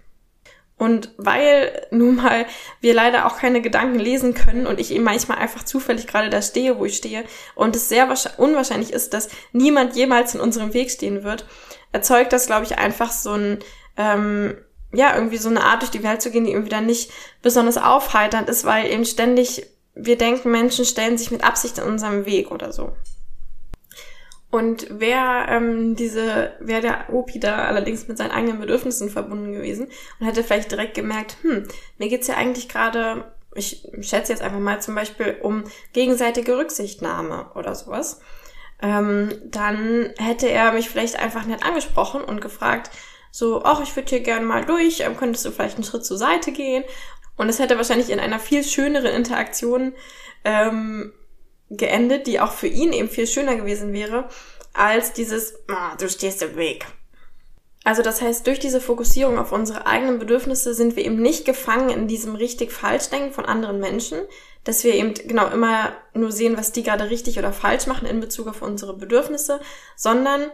Und 0.77 1.11
weil 1.17 1.87
nun 1.89 2.17
mal 2.17 2.45
wir 2.81 2.93
leider 2.93 3.25
auch 3.25 3.37
keine 3.37 3.61
Gedanken 3.61 3.97
lesen 3.97 4.35
können 4.35 4.67
und 4.67 4.79
ich 4.79 4.91
eben 4.91 5.03
manchmal 5.03 5.39
einfach 5.39 5.63
zufällig 5.63 6.05
gerade 6.05 6.29
da 6.29 6.41
stehe, 6.41 6.77
wo 6.77 6.85
ich 6.85 6.97
stehe 6.97 7.23
und 7.55 7.75
es 7.75 7.89
sehr 7.89 8.07
unwahrscheinlich 8.37 8.93
ist, 8.93 9.13
dass 9.13 9.29
niemand 9.53 9.95
jemals 9.95 10.35
in 10.35 10.41
unserem 10.41 10.73
Weg 10.75 10.91
stehen 10.91 11.23
wird, 11.23 11.45
erzeugt 11.91 12.31
das, 12.31 12.45
glaube 12.45 12.65
ich, 12.65 12.77
einfach 12.77 13.11
so 13.11 13.33
ein, 13.33 13.59
ähm, 13.97 14.55
ja, 14.93 15.15
irgendwie 15.15 15.37
so 15.37 15.49
eine 15.49 15.63
Art 15.63 15.81
durch 15.81 15.91
die 15.91 16.03
Welt 16.03 16.21
zu 16.21 16.29
gehen, 16.29 16.45
die 16.45 16.51
irgendwie 16.51 16.69
dann 16.69 16.85
nicht 16.85 17.11
besonders 17.41 17.77
aufheiternd 17.77 18.47
ist, 18.47 18.63
weil 18.63 18.91
eben 18.91 19.05
ständig 19.05 19.65
wir 19.99 20.17
denken, 20.17 20.51
Menschen 20.51 20.85
stellen 20.85 21.17
sich 21.17 21.31
mit 21.31 21.43
Absicht 21.43 21.79
in 21.79 21.85
unserem 21.85 22.25
Weg 22.25 22.51
oder 22.51 22.71
so. 22.71 22.93
Und 24.49 24.87
wer 24.89 25.47
ähm, 25.49 25.95
diese, 25.95 26.53
wäre 26.59 26.81
der 26.81 27.13
Opi 27.13 27.39
da 27.39 27.65
allerdings 27.65 28.07
mit 28.07 28.17
seinen 28.17 28.31
eigenen 28.31 28.59
Bedürfnissen 28.59 29.09
verbunden 29.09 29.51
gewesen 29.51 29.89
und 30.19 30.25
hätte 30.25 30.43
vielleicht 30.43 30.71
direkt 30.71 30.93
gemerkt, 30.93 31.37
hm, 31.41 31.67
mir 31.97 32.07
geht's 32.07 32.27
ja 32.27 32.35
eigentlich 32.35 32.69
gerade, 32.69 33.31
ich 33.55 33.85
schätze 33.99 34.31
jetzt 34.31 34.41
einfach 34.41 34.59
mal 34.59 34.81
zum 34.81 34.95
Beispiel 34.95 35.37
um 35.41 35.65
gegenseitige 35.91 36.57
Rücksichtnahme 36.57 37.51
oder 37.55 37.75
sowas, 37.75 38.21
ähm, 38.81 39.33
dann 39.45 40.11
hätte 40.17 40.47
er 40.49 40.71
mich 40.71 40.89
vielleicht 40.89 41.19
einfach 41.19 41.45
nett 41.45 41.65
angesprochen 41.65 42.23
und 42.23 42.39
gefragt, 42.39 42.89
so, 43.31 43.63
ach, 43.63 43.81
ich 43.81 43.95
würde 43.95 44.09
hier 44.09 44.21
gerne 44.21 44.45
mal 44.45 44.63
durch, 44.63 45.01
ähm, 45.01 45.17
könntest 45.17 45.45
du 45.45 45.51
vielleicht 45.51 45.75
einen 45.75 45.83
Schritt 45.83 46.05
zur 46.05 46.17
Seite 46.17 46.51
gehen? 46.53 46.85
Und 47.35 47.49
es 47.49 47.59
hätte 47.59 47.77
wahrscheinlich 47.77 48.09
in 48.09 48.19
einer 48.19 48.39
viel 48.39 48.63
schöneren 48.63 49.13
Interaktion 49.13 49.93
ähm, 50.43 51.13
geendet, 51.69 52.27
die 52.27 52.39
auch 52.39 52.51
für 52.51 52.67
ihn 52.67 52.93
eben 52.93 53.09
viel 53.09 53.27
schöner 53.27 53.55
gewesen 53.55 53.93
wäre, 53.93 54.29
als 54.73 55.13
dieses, 55.13 55.55
ah, 55.69 55.95
du 55.95 56.09
stehst 56.09 56.41
im 56.41 56.55
Weg. 56.55 56.85
Also 57.83 58.01
das 58.01 58.21
heißt, 58.21 58.45
durch 58.45 58.59
diese 58.59 58.81
Fokussierung 58.81 59.39
auf 59.39 59.53
unsere 59.53 59.87
eigenen 59.87 60.19
Bedürfnisse 60.19 60.73
sind 60.73 60.97
wir 60.97 61.05
eben 61.05 61.21
nicht 61.21 61.45
gefangen 61.45 61.89
in 61.89 62.07
diesem 62.09 62.35
richtig 62.35 62.73
falsch 62.73 63.09
denken 63.09 63.31
von 63.31 63.45
anderen 63.45 63.79
Menschen, 63.79 64.19
dass 64.65 64.83
wir 64.83 64.93
eben 64.93 65.13
genau 65.13 65.47
immer 65.47 65.93
nur 66.13 66.33
sehen, 66.33 66.57
was 66.57 66.73
die 66.73 66.83
gerade 66.83 67.09
richtig 67.09 67.39
oder 67.39 67.53
falsch 67.53 67.87
machen 67.87 68.05
in 68.05 68.19
Bezug 68.19 68.47
auf 68.47 68.61
unsere 68.61 68.93
Bedürfnisse, 68.93 69.61
sondern 69.95 70.47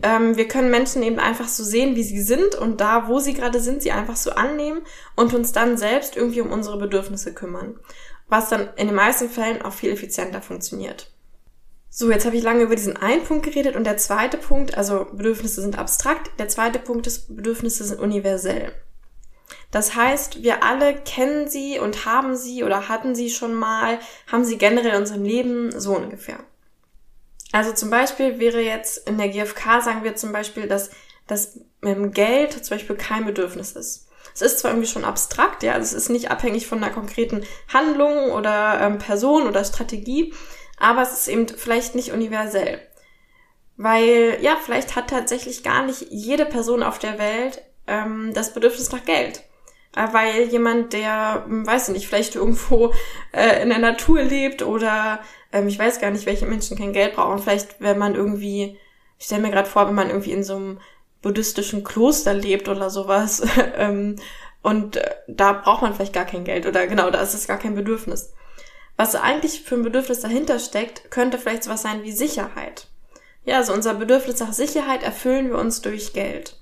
ähm, 0.00 0.36
wir 0.36 0.46
können 0.46 0.70
Menschen 0.70 1.02
eben 1.02 1.18
einfach 1.18 1.48
so 1.48 1.64
sehen, 1.64 1.96
wie 1.96 2.04
sie 2.04 2.22
sind 2.22 2.54
und 2.54 2.80
da, 2.80 3.08
wo 3.08 3.18
sie 3.18 3.34
gerade 3.34 3.58
sind, 3.58 3.82
sie 3.82 3.90
einfach 3.90 4.16
so 4.16 4.30
annehmen 4.30 4.82
und 5.16 5.34
uns 5.34 5.50
dann 5.50 5.76
selbst 5.76 6.16
irgendwie 6.16 6.40
um 6.40 6.52
unsere 6.52 6.78
Bedürfnisse 6.78 7.34
kümmern 7.34 7.80
was 8.28 8.48
dann 8.48 8.68
in 8.76 8.86
den 8.86 8.96
meisten 8.96 9.28
Fällen 9.28 9.62
auch 9.62 9.72
viel 9.72 9.90
effizienter 9.90 10.42
funktioniert. 10.42 11.10
So, 11.88 12.10
jetzt 12.10 12.26
habe 12.26 12.36
ich 12.36 12.42
lange 12.42 12.64
über 12.64 12.76
diesen 12.76 12.96
einen 12.96 13.24
Punkt 13.24 13.46
geredet 13.46 13.74
und 13.74 13.84
der 13.84 13.96
zweite 13.96 14.36
Punkt, 14.36 14.76
also 14.76 15.06
Bedürfnisse 15.12 15.62
sind 15.62 15.78
abstrakt, 15.78 16.30
der 16.38 16.48
zweite 16.48 16.78
Punkt 16.78 17.06
ist, 17.06 17.34
Bedürfnisse 17.34 17.84
sind 17.84 18.00
universell. 18.00 18.72
Das 19.70 19.94
heißt, 19.94 20.42
wir 20.42 20.62
alle 20.62 20.94
kennen 20.94 21.48
sie 21.48 21.78
und 21.78 22.04
haben 22.04 22.36
sie 22.36 22.64
oder 22.64 22.88
hatten 22.88 23.14
sie 23.14 23.30
schon 23.30 23.54
mal, 23.54 23.98
haben 24.26 24.44
sie 24.44 24.58
generell 24.58 24.92
in 24.92 25.00
unserem 25.00 25.24
Leben 25.24 25.78
so 25.78 25.96
ungefähr. 25.96 26.40
Also 27.52 27.72
zum 27.72 27.90
Beispiel 27.90 28.38
wäre 28.38 28.60
jetzt 28.60 29.08
in 29.08 29.18
der 29.18 29.28
GfK, 29.28 29.80
sagen 29.80 30.04
wir 30.04 30.16
zum 30.16 30.32
Beispiel, 30.32 30.68
dass 30.68 30.90
das 31.26 31.60
Geld 31.80 32.52
zum 32.52 32.76
Beispiel 32.76 32.96
kein 32.96 33.24
Bedürfnis 33.24 33.72
ist. 33.72 34.05
Es 34.36 34.42
ist 34.42 34.58
zwar 34.58 34.72
irgendwie 34.72 34.88
schon 34.88 35.06
abstrakt, 35.06 35.62
ja, 35.62 35.72
also 35.72 35.96
es 35.96 36.02
ist 36.04 36.10
nicht 36.10 36.30
abhängig 36.30 36.66
von 36.66 36.84
einer 36.84 36.92
konkreten 36.92 37.42
Handlung 37.72 38.32
oder 38.32 38.78
ähm, 38.82 38.98
Person 38.98 39.46
oder 39.46 39.64
Strategie, 39.64 40.34
aber 40.78 41.00
es 41.00 41.12
ist 41.12 41.28
eben 41.28 41.48
vielleicht 41.48 41.94
nicht 41.94 42.12
universell. 42.12 42.82
Weil, 43.78 44.36
ja, 44.42 44.58
vielleicht 44.62 44.94
hat 44.94 45.08
tatsächlich 45.08 45.62
gar 45.62 45.86
nicht 45.86 46.08
jede 46.10 46.44
Person 46.44 46.82
auf 46.82 46.98
der 46.98 47.18
Welt 47.18 47.62
ähm, 47.86 48.32
das 48.34 48.52
Bedürfnis 48.52 48.92
nach 48.92 49.06
Geld. 49.06 49.42
Äh, 49.96 50.08
weil 50.12 50.42
jemand, 50.48 50.92
der, 50.92 51.44
hm, 51.46 51.66
weiß 51.66 51.88
ich 51.88 51.94
nicht, 51.94 52.06
vielleicht 52.06 52.34
irgendwo 52.34 52.92
äh, 53.32 53.62
in 53.62 53.70
der 53.70 53.78
Natur 53.78 54.20
lebt 54.20 54.60
oder 54.60 55.20
ähm, 55.50 55.66
ich 55.66 55.78
weiß 55.78 55.98
gar 55.98 56.10
nicht, 56.10 56.26
welche 56.26 56.44
Menschen 56.44 56.76
kein 56.76 56.92
Geld 56.92 57.14
brauchen. 57.16 57.38
Vielleicht, 57.38 57.80
wenn 57.80 57.96
man 57.96 58.14
irgendwie, 58.14 58.78
ich 59.18 59.24
stelle 59.24 59.40
mir 59.40 59.50
gerade 59.50 59.68
vor, 59.68 59.88
wenn 59.88 59.94
man 59.94 60.10
irgendwie 60.10 60.32
in 60.32 60.44
so 60.44 60.56
einem 60.56 60.80
buddhistischen 61.26 61.82
Kloster 61.82 62.34
lebt 62.34 62.68
oder 62.68 62.88
sowas. 62.88 63.42
ähm, 63.76 64.14
und 64.62 64.96
äh, 64.96 65.16
da 65.26 65.54
braucht 65.54 65.82
man 65.82 65.92
vielleicht 65.92 66.12
gar 66.12 66.24
kein 66.24 66.44
Geld 66.44 66.66
oder 66.66 66.86
genau, 66.86 67.10
da 67.10 67.20
ist 67.20 67.34
es 67.34 67.48
gar 67.48 67.58
kein 67.58 67.74
Bedürfnis. 67.74 68.32
Was 68.96 69.16
eigentlich 69.16 69.62
für 69.62 69.74
ein 69.74 69.82
Bedürfnis 69.82 70.20
dahinter 70.20 70.60
steckt, 70.60 71.10
könnte 71.10 71.38
vielleicht 71.38 71.64
sowas 71.64 71.82
sein 71.82 72.04
wie 72.04 72.12
Sicherheit. 72.12 72.86
Ja, 73.44 73.56
also 73.56 73.72
unser 73.72 73.94
Bedürfnis 73.94 74.38
nach 74.38 74.52
Sicherheit 74.52 75.02
erfüllen 75.02 75.50
wir 75.50 75.58
uns 75.58 75.82
durch 75.82 76.12
Geld. 76.12 76.56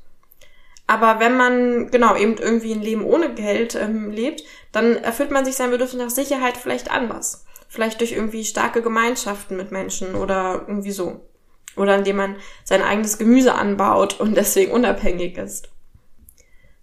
Aber 0.86 1.20
wenn 1.20 1.36
man 1.36 1.90
genau 1.90 2.16
eben 2.16 2.36
irgendwie 2.38 2.72
ein 2.72 2.82
Leben 2.82 3.04
ohne 3.04 3.34
Geld 3.34 3.74
ähm, 3.74 4.10
lebt, 4.10 4.44
dann 4.72 4.96
erfüllt 4.96 5.30
man 5.30 5.44
sich 5.44 5.56
sein 5.56 5.70
Bedürfnis 5.70 6.02
nach 6.02 6.10
Sicherheit 6.10 6.56
vielleicht 6.56 6.90
anders. 6.90 7.44
Vielleicht 7.68 8.00
durch 8.00 8.12
irgendwie 8.12 8.44
starke 8.44 8.80
Gemeinschaften 8.80 9.58
mit 9.58 9.72
Menschen 9.72 10.14
oder 10.14 10.64
irgendwie 10.66 10.92
so. 10.92 11.20
Oder 11.76 11.96
indem 11.96 12.16
man 12.16 12.36
sein 12.64 12.82
eigenes 12.82 13.18
Gemüse 13.18 13.54
anbaut 13.54 14.20
und 14.20 14.36
deswegen 14.36 14.72
unabhängig 14.72 15.36
ist. 15.36 15.70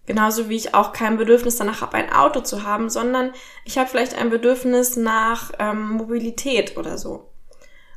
Genauso 0.05 0.49
wie 0.49 0.55
ich 0.55 0.73
auch 0.73 0.93
kein 0.93 1.17
Bedürfnis 1.17 1.57
danach 1.57 1.81
habe, 1.81 1.95
ein 1.95 2.11
Auto 2.11 2.41
zu 2.41 2.63
haben, 2.63 2.89
sondern 2.89 3.31
ich 3.65 3.77
habe 3.77 3.89
vielleicht 3.89 4.17
ein 4.17 4.29
Bedürfnis 4.29 4.97
nach 4.97 5.51
ähm, 5.59 5.91
Mobilität 5.91 6.75
oder 6.75 6.97
so. 6.97 7.29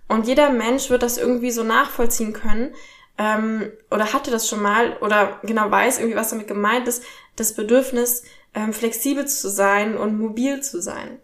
Und 0.06 0.26
jeder 0.26 0.50
Mensch 0.50 0.90
wird 0.90 1.02
das 1.02 1.18
irgendwie 1.18 1.50
so 1.50 1.64
nachvollziehen 1.64 2.32
können 2.32 2.74
ähm, 3.18 3.72
oder 3.90 4.12
hatte 4.12 4.30
das 4.30 4.48
schon 4.48 4.60
mal 4.60 4.96
oder 5.00 5.40
genau 5.42 5.70
weiß 5.70 5.98
irgendwie, 5.98 6.16
was 6.16 6.30
damit 6.30 6.46
gemeint 6.46 6.86
ist, 6.88 7.04
das 7.36 7.54
Bedürfnis, 7.54 8.22
ähm, 8.54 8.72
flexibel 8.72 9.26
zu 9.26 9.48
sein 9.48 9.96
und 9.96 10.18
mobil 10.18 10.60
zu 10.60 10.80
sein. 10.80 11.18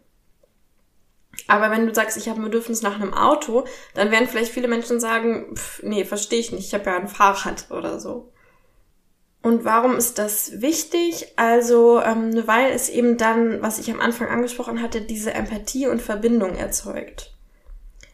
Aber 1.48 1.70
wenn 1.70 1.86
du 1.86 1.94
sagst, 1.94 2.16
ich 2.16 2.28
habe 2.28 2.40
ein 2.40 2.44
Bedürfnis 2.44 2.82
nach 2.82 2.94
einem 2.94 3.14
Auto, 3.14 3.64
dann 3.94 4.10
werden 4.10 4.28
vielleicht 4.28 4.52
viele 4.52 4.68
Menschen 4.68 5.00
sagen, 5.00 5.54
pff, 5.54 5.82
nee, 5.82 6.04
verstehe 6.04 6.40
ich 6.40 6.52
nicht, 6.52 6.66
ich 6.66 6.74
habe 6.74 6.90
ja 6.90 6.96
ein 6.96 7.08
Fahrrad 7.08 7.70
oder 7.70 8.00
so. 8.00 8.32
Und 9.42 9.64
warum 9.64 9.96
ist 9.96 10.18
das 10.18 10.60
wichtig? 10.60 11.32
Also, 11.36 12.00
ähm, 12.02 12.42
weil 12.46 12.72
es 12.72 12.90
eben 12.90 13.16
dann, 13.16 13.62
was 13.62 13.78
ich 13.78 13.90
am 13.90 14.00
Anfang 14.00 14.28
angesprochen 14.28 14.82
hatte, 14.82 15.00
diese 15.00 15.32
Empathie 15.32 15.86
und 15.86 16.02
Verbindung 16.02 16.56
erzeugt. 16.56 17.34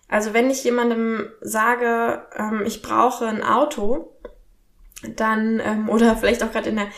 Also 0.09 0.35
wenn 0.35 0.51
ich 0.51 0.63
jemandem 0.63 1.29
sage, 1.41 2.23
ähm, 2.37 2.63
ich 2.65 2.81
brauche 2.81 3.27
ein 3.27 3.43
Auto, 3.43 4.13
dann, 5.17 5.61
ähm, 5.65 5.89
oder 5.89 6.17
vielleicht 6.17 6.43
auch 6.43 6.53
gerade 6.53 6.71
in 6.71 6.77
der 6.77 6.89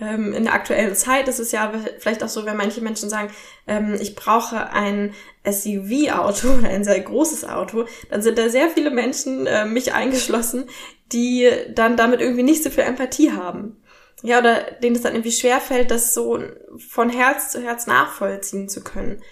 ähm, 0.00 0.32
in 0.32 0.44
der 0.44 0.54
aktuellen 0.54 0.94
Zeit 0.94 1.28
ist 1.28 1.40
es 1.40 1.52
ja 1.52 1.72
vielleicht 1.98 2.22
auch 2.22 2.28
so, 2.28 2.46
wenn 2.46 2.56
manche 2.56 2.80
Menschen 2.80 3.10
sagen, 3.10 3.30
ähm, 3.66 3.96
ich 4.00 4.14
brauche 4.14 4.70
ein 4.70 5.14
SUV-Auto 5.44 6.48
oder 6.58 6.68
ein 6.68 6.84
sehr 6.84 7.00
großes 7.00 7.44
Auto, 7.44 7.86
dann 8.10 8.22
sind 8.22 8.38
da 8.38 8.48
sehr 8.48 8.68
viele 8.70 8.90
Menschen, 8.90 9.46
äh, 9.46 9.64
mich 9.64 9.92
eingeschlossen, 9.92 10.68
die 11.12 11.50
dann 11.74 11.96
damit 11.96 12.20
irgendwie 12.20 12.42
nicht 12.42 12.62
so 12.62 12.70
viel 12.70 12.84
Empathie 12.84 13.32
haben. 13.32 13.82
Ja, 14.22 14.40
oder 14.40 14.62
denen 14.82 14.96
es 14.96 15.02
dann 15.02 15.12
irgendwie 15.14 15.32
schwerfällt, 15.32 15.92
das 15.92 16.12
so 16.12 16.40
von 16.88 17.08
Herz 17.08 17.52
zu 17.52 17.62
Herz 17.62 17.86
nachvollziehen 17.86 18.68
zu 18.68 18.82
können. 18.82 19.22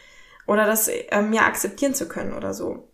Oder 0.47 0.65
das 0.65 0.89
ähm, 1.11 1.33
ja 1.33 1.43
akzeptieren 1.43 1.95
zu 1.95 2.07
können 2.07 2.35
oder 2.35 2.55
so. 2.55 2.89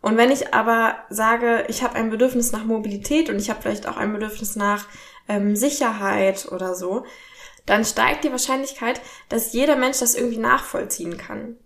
Und 0.00 0.16
wenn 0.16 0.32
ich 0.32 0.52
aber 0.52 0.96
sage, 1.10 1.64
ich 1.68 1.84
habe 1.84 1.94
ein 1.94 2.10
Bedürfnis 2.10 2.50
nach 2.50 2.64
Mobilität 2.64 3.30
und 3.30 3.36
ich 3.36 3.50
habe 3.50 3.62
vielleicht 3.62 3.86
auch 3.86 3.96
ein 3.96 4.12
Bedürfnis 4.12 4.56
nach 4.56 4.86
ähm, 5.32 5.56
Sicherheit 5.56 6.50
oder 6.50 6.74
so, 6.74 7.04
dann 7.66 7.84
steigt 7.84 8.24
die 8.24 8.30
Wahrscheinlichkeit, 8.30 9.00
dass 9.28 9.52
jeder 9.52 9.76
Mensch 9.76 9.98
das 10.00 10.14
irgendwie 10.14 10.38
nachvollziehen 10.38 11.16
kann. 11.16 11.56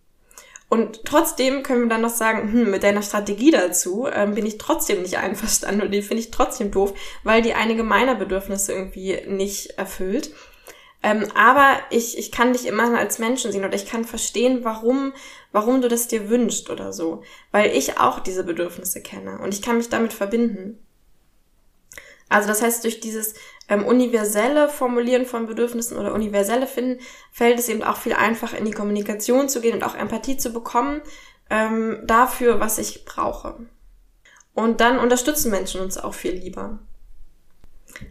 Und 0.69 1.05
trotzdem 1.05 1.63
können 1.63 1.83
wir 1.83 1.89
dann 1.89 2.01
noch 2.01 2.11
sagen, 2.11 2.53
hm, 2.53 2.71
mit 2.71 2.83
deiner 2.83 3.03
Strategie 3.03 3.53
dazu 3.53 4.09
ähm, 4.13 4.35
bin 4.35 4.45
ich 4.47 4.59
trotzdem 4.59 5.03
nicht 5.03 5.19
einverstanden 5.19 5.83
und 5.83 5.93
die 5.93 6.03
finde 6.03 6.23
ich 6.23 6.31
trotzdem 6.31 6.71
doof, 6.71 6.93
weil 7.23 7.41
die 7.43 7.55
einige 7.55 7.85
meiner 7.85 8.17
Bedürfnisse 8.17 8.73
irgendwie 8.73 9.21
nicht 9.29 9.79
erfüllt. 9.79 10.33
Ähm, 11.03 11.27
aber 11.37 11.77
ich, 11.91 12.19
ich 12.19 12.33
kann 12.33 12.53
dich 12.53 12.67
immer 12.67 12.99
als 12.99 13.21
Menschen 13.21 13.53
sehen 13.53 13.65
oder 13.65 13.77
ich 13.77 13.87
kann 13.87 14.05
verstehen, 14.05 14.65
warum, 14.65 15.13
warum 15.53 15.81
du 15.81 15.89
das 15.89 16.09
dir 16.09 16.29
wünschst 16.31 16.69
oder 16.69 16.93
so. 16.93 17.23
Weil 17.53 17.71
ich 17.71 18.01
auch 18.01 18.19
diese 18.19 18.43
Bedürfnisse 18.43 19.01
kenne 19.03 19.39
und 19.39 19.55
ich 19.55 19.63
kann 19.63 19.77
mich 19.77 19.89
damit 19.89 20.13
verbinden. 20.13 20.85
Also 22.29 22.49
das 22.49 22.61
heißt, 22.61 22.83
durch 22.83 22.99
dieses 22.99 23.35
ähm, 23.69 23.85
universelle 23.85 24.69
Formulieren 24.69 25.27
von 25.27 25.47
Bedürfnissen 25.47 25.97
oder 25.97 26.15
universelle 26.15 26.67
Finden 26.67 27.01
fällt 27.33 27.59
es 27.59 27.69
eben 27.69 27.83
auch 27.83 27.97
viel 27.97 28.15
einfacher 28.15 28.59
in 28.59 28.65
die 28.65 28.73
Kommunikation 28.73 29.49
zu 29.49 29.61
gehen 29.61 29.75
und 29.75 29.85
auch 29.85 29.95
Empathie 29.95 30.37
zu 30.37 30.53
bekommen 30.53 31.01
ähm, 31.51 32.01
dafür, 32.05 32.61
was 32.61 32.79
ich 32.79 33.05
brauche. 33.05 33.67
Und 34.55 34.81
dann 34.81 34.99
unterstützen 34.99 35.51
Menschen 35.51 35.81
uns 35.81 35.99
auch 35.99 36.15
viel 36.15 36.33
lieber. 36.33 36.79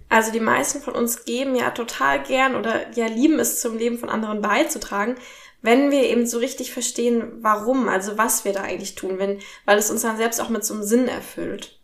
Also 0.09 0.31
die 0.31 0.39
meisten 0.39 0.81
von 0.81 0.95
uns 0.95 1.25
geben 1.25 1.55
ja 1.55 1.71
total 1.71 2.21
gern 2.23 2.55
oder 2.55 2.91
ja 2.95 3.07
lieben 3.07 3.39
es 3.39 3.59
zum 3.61 3.77
Leben 3.77 3.97
von 3.97 4.09
anderen 4.09 4.41
beizutragen, 4.41 5.15
wenn 5.61 5.89
wir 5.89 6.03
eben 6.03 6.27
so 6.27 6.37
richtig 6.37 6.71
verstehen, 6.71 7.31
warum, 7.41 7.89
also 7.89 8.17
was 8.17 8.45
wir 8.45 8.53
da 8.53 8.61
eigentlich 8.61 8.95
tun, 8.95 9.17
wenn, 9.17 9.39
weil 9.65 9.77
es 9.77 9.89
uns 9.89 10.03
dann 10.03 10.17
selbst 10.17 10.39
auch 10.39 10.49
mit 10.49 10.63
so 10.63 10.75
einem 10.75 10.83
Sinn 10.83 11.07
erfüllt. 11.07 11.74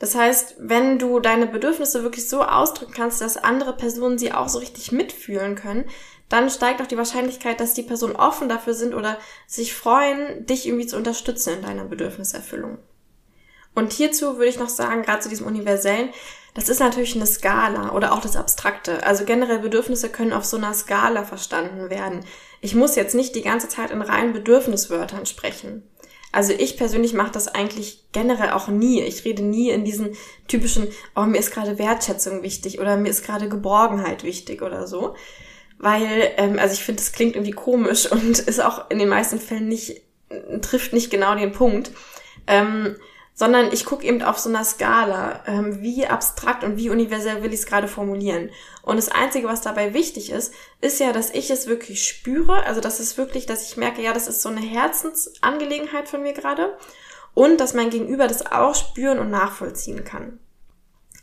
Das 0.00 0.14
heißt, 0.14 0.56
wenn 0.58 0.98
du 0.98 1.20
deine 1.20 1.46
Bedürfnisse 1.46 2.02
wirklich 2.02 2.28
so 2.28 2.42
ausdrücken 2.42 2.94
kannst, 2.94 3.20
dass 3.20 3.36
andere 3.36 3.76
Personen 3.76 4.18
sie 4.18 4.32
auch 4.32 4.48
so 4.48 4.58
richtig 4.58 4.90
mitfühlen 4.92 5.54
können, 5.54 5.84
dann 6.30 6.48
steigt 6.48 6.80
auch 6.80 6.86
die 6.86 6.96
Wahrscheinlichkeit, 6.96 7.60
dass 7.60 7.74
die 7.74 7.82
Personen 7.82 8.16
offen 8.16 8.48
dafür 8.48 8.72
sind 8.72 8.94
oder 8.94 9.18
sich 9.46 9.74
freuen, 9.74 10.46
dich 10.46 10.66
irgendwie 10.66 10.86
zu 10.86 10.96
unterstützen 10.96 11.54
in 11.56 11.62
deiner 11.62 11.84
Bedürfniserfüllung. 11.84 12.78
Und 13.74 13.92
hierzu 13.92 14.36
würde 14.36 14.48
ich 14.48 14.58
noch 14.58 14.70
sagen, 14.70 15.02
gerade 15.02 15.20
zu 15.20 15.28
diesem 15.28 15.46
Universellen, 15.46 16.08
das 16.54 16.68
ist 16.68 16.80
natürlich 16.80 17.14
eine 17.14 17.26
Skala 17.26 17.92
oder 17.92 18.12
auch 18.12 18.20
das 18.20 18.36
Abstrakte. 18.36 19.04
Also 19.06 19.24
generell 19.24 19.58
Bedürfnisse 19.58 20.08
können 20.08 20.32
auf 20.32 20.46
so 20.46 20.56
einer 20.56 20.72
Skala 20.72 21.24
verstanden 21.24 21.90
werden. 21.90 22.24
Ich 22.62 22.74
muss 22.74 22.96
jetzt 22.96 23.14
nicht 23.14 23.34
die 23.34 23.42
ganze 23.42 23.68
Zeit 23.68 23.90
in 23.90 24.00
reinen 24.00 24.32
Bedürfniswörtern 24.32 25.26
sprechen. 25.26 25.82
Also 26.32 26.52
ich 26.52 26.76
persönlich 26.76 27.12
mache 27.12 27.32
das 27.32 27.48
eigentlich 27.48 28.04
generell 28.12 28.50
auch 28.50 28.68
nie. 28.68 29.02
Ich 29.02 29.24
rede 29.24 29.42
nie 29.42 29.70
in 29.70 29.84
diesen 29.84 30.10
typischen, 30.46 30.86
oh, 31.16 31.22
mir 31.22 31.38
ist 31.38 31.50
gerade 31.50 31.78
Wertschätzung 31.78 32.42
wichtig 32.42 32.80
oder 32.80 32.96
mir 32.96 33.08
ist 33.08 33.24
gerade 33.24 33.48
Geborgenheit 33.48 34.22
wichtig 34.22 34.62
oder 34.62 34.86
so. 34.86 35.16
Weil, 35.78 36.30
ähm, 36.36 36.58
also 36.58 36.74
ich 36.74 36.84
finde, 36.84 37.00
das 37.00 37.12
klingt 37.12 37.34
irgendwie 37.34 37.52
komisch 37.52 38.06
und 38.12 38.38
ist 38.38 38.60
auch 38.60 38.90
in 38.90 38.98
den 38.98 39.08
meisten 39.08 39.40
Fällen 39.40 39.68
nicht, 39.68 40.02
trifft 40.62 40.92
nicht 40.92 41.10
genau 41.10 41.34
den 41.34 41.52
Punkt. 41.52 41.90
Ähm, 42.46 42.96
sondern 43.40 43.72
ich 43.72 43.86
gucke 43.86 44.06
eben 44.06 44.20
auf 44.20 44.38
so 44.38 44.50
einer 44.50 44.66
Skala, 44.66 45.42
ähm, 45.46 45.80
wie 45.80 46.06
abstrakt 46.06 46.62
und 46.62 46.76
wie 46.76 46.90
universell 46.90 47.42
will 47.42 47.54
ich 47.54 47.60
es 47.60 47.66
gerade 47.66 47.88
formulieren. 47.88 48.50
Und 48.82 48.96
das 48.96 49.08
Einzige, 49.08 49.48
was 49.48 49.62
dabei 49.62 49.94
wichtig 49.94 50.28
ist, 50.28 50.52
ist 50.82 51.00
ja, 51.00 51.10
dass 51.10 51.30
ich 51.30 51.50
es 51.50 51.66
wirklich 51.66 52.06
spüre, 52.06 52.66
also 52.66 52.82
das 52.82 53.00
ist 53.00 53.16
wirklich, 53.16 53.46
dass 53.46 53.66
ich 53.66 53.78
merke, 53.78 54.02
ja, 54.02 54.12
das 54.12 54.28
ist 54.28 54.42
so 54.42 54.50
eine 54.50 54.60
Herzensangelegenheit 54.60 56.06
von 56.06 56.22
mir 56.22 56.34
gerade 56.34 56.76
und 57.32 57.60
dass 57.60 57.72
mein 57.72 57.88
Gegenüber 57.88 58.26
das 58.26 58.44
auch 58.44 58.74
spüren 58.74 59.18
und 59.18 59.30
nachvollziehen 59.30 60.04
kann. 60.04 60.38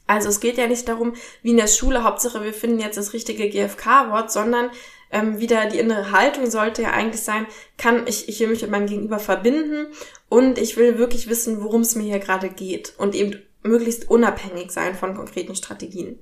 Also 0.07 0.29
es 0.29 0.39
geht 0.39 0.57
ja 0.57 0.65
nicht 0.65 0.87
darum, 0.87 1.13
wie 1.43 1.51
in 1.51 1.57
der 1.57 1.67
Schule, 1.67 2.03
Hauptsache 2.03 2.43
wir 2.43 2.53
finden 2.55 2.79
jetzt 2.79 2.97
das 2.97 3.13
richtige 3.13 3.47
GFK-Wort, 3.47 4.31
sondern 4.31 4.71
ähm, 5.11 5.39
wieder 5.39 5.67
die 5.67 5.79
innere 5.79 6.11
Haltung 6.11 6.49
sollte 6.49 6.81
ja 6.83 6.91
eigentlich 6.91 7.23
sein, 7.23 7.47
kann 7.77 8.05
ich, 8.07 8.27
ich 8.27 8.39
will 8.39 8.49
mich 8.49 8.61
mit 8.61 8.71
meinem 8.71 8.87
Gegenüber 8.87 9.19
verbinden 9.19 9.87
und 10.29 10.57
ich 10.57 10.77
will 10.77 10.97
wirklich 10.97 11.29
wissen, 11.29 11.63
worum 11.63 11.81
es 11.81 11.95
mir 11.95 12.03
hier 12.03 12.19
gerade 12.19 12.49
geht 12.49 12.93
und 12.97 13.15
eben 13.15 13.41
möglichst 13.63 14.09
unabhängig 14.09 14.71
sein 14.71 14.95
von 14.95 15.15
konkreten 15.15 15.55
Strategien. 15.55 16.19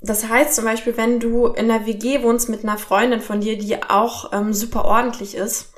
Das 0.00 0.28
heißt 0.28 0.54
zum 0.54 0.64
Beispiel, 0.64 0.96
wenn 0.96 1.18
du 1.18 1.46
in 1.46 1.70
einer 1.70 1.86
WG 1.86 2.22
wohnst 2.22 2.50
mit 2.50 2.62
einer 2.62 2.76
Freundin 2.76 3.20
von 3.20 3.40
dir, 3.40 3.56
die 3.56 3.82
auch 3.82 4.32
ähm, 4.32 4.52
super 4.52 4.84
ordentlich 4.84 5.34
ist 5.34 5.72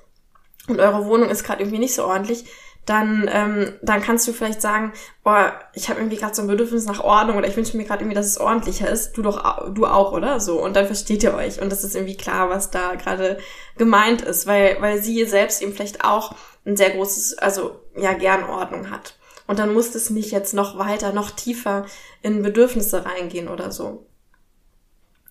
und 0.67 0.81
eure 0.81 1.07
Wohnung 1.07 1.29
ist 1.29 1.45
gerade 1.45 1.63
irgendwie 1.63 1.79
nicht 1.79 1.95
so 1.95 2.05
ordentlich, 2.05 2.45
dann, 2.87 3.29
ähm, 3.33 3.75
dann 3.83 4.01
kannst 4.01 4.27
du 4.29 4.33
vielleicht 4.33 4.63
sagen, 4.63 4.93
boah, 5.25 5.53
ich 5.75 5.89
habe 5.89 5.99
irgendwie 5.99 6.17
gerade 6.17 6.35
so 6.35 6.43
ein 6.43 6.49
Bedürfnis 6.49 6.87
nach 6.87 7.01
Ordnung 7.01 7.37
oder 7.37 7.49
ich 7.49 7.57
wünsche 7.57 7.77
mir 7.77 7.85
gerade 7.85 8.03
irgendwie, 8.03 8.15
dass 8.15 8.27
es 8.27 8.39
ordentlicher 8.39 8.89
ist. 8.89 9.13
Du 9.13 9.23
doch, 9.23 9.73
du 9.73 9.87
auch, 9.87 10.13
oder? 10.13 10.39
So. 10.39 10.63
Und 10.63 10.77
dann 10.77 10.87
versteht 10.87 11.25
ihr 11.25 11.35
euch. 11.35 11.61
Und 11.61 11.71
das 11.71 11.83
ist 11.83 11.97
irgendwie 11.97 12.17
klar, 12.17 12.49
was 12.49 12.71
da 12.71 12.95
gerade 12.95 13.39
gemeint 13.77 14.23
ist, 14.23 14.47
weil, 14.47 14.77
weil 14.81 15.03
sie 15.03 15.25
selbst 15.25 15.63
eben 15.63 15.73
vielleicht 15.73 16.05
auch 16.05 16.37
ein 16.65 16.77
sehr 16.77 16.91
großes, 16.91 17.39
also 17.39 17.81
ja, 17.97 18.13
gern 18.13 18.45
Ordnung 18.45 18.91
hat. 18.91 19.17
Und 19.49 19.59
dann 19.59 19.75
muss 19.75 19.95
es 19.97 20.11
nicht 20.11 20.31
jetzt 20.31 20.55
noch 20.55 20.79
weiter, 20.79 21.13
noch 21.13 21.33
tiefer 21.33 21.87
in 22.23 22.43
Bedürfnisse 22.43 23.05
reingehen 23.05 23.49
oder 23.49 23.73
so. 23.73 24.07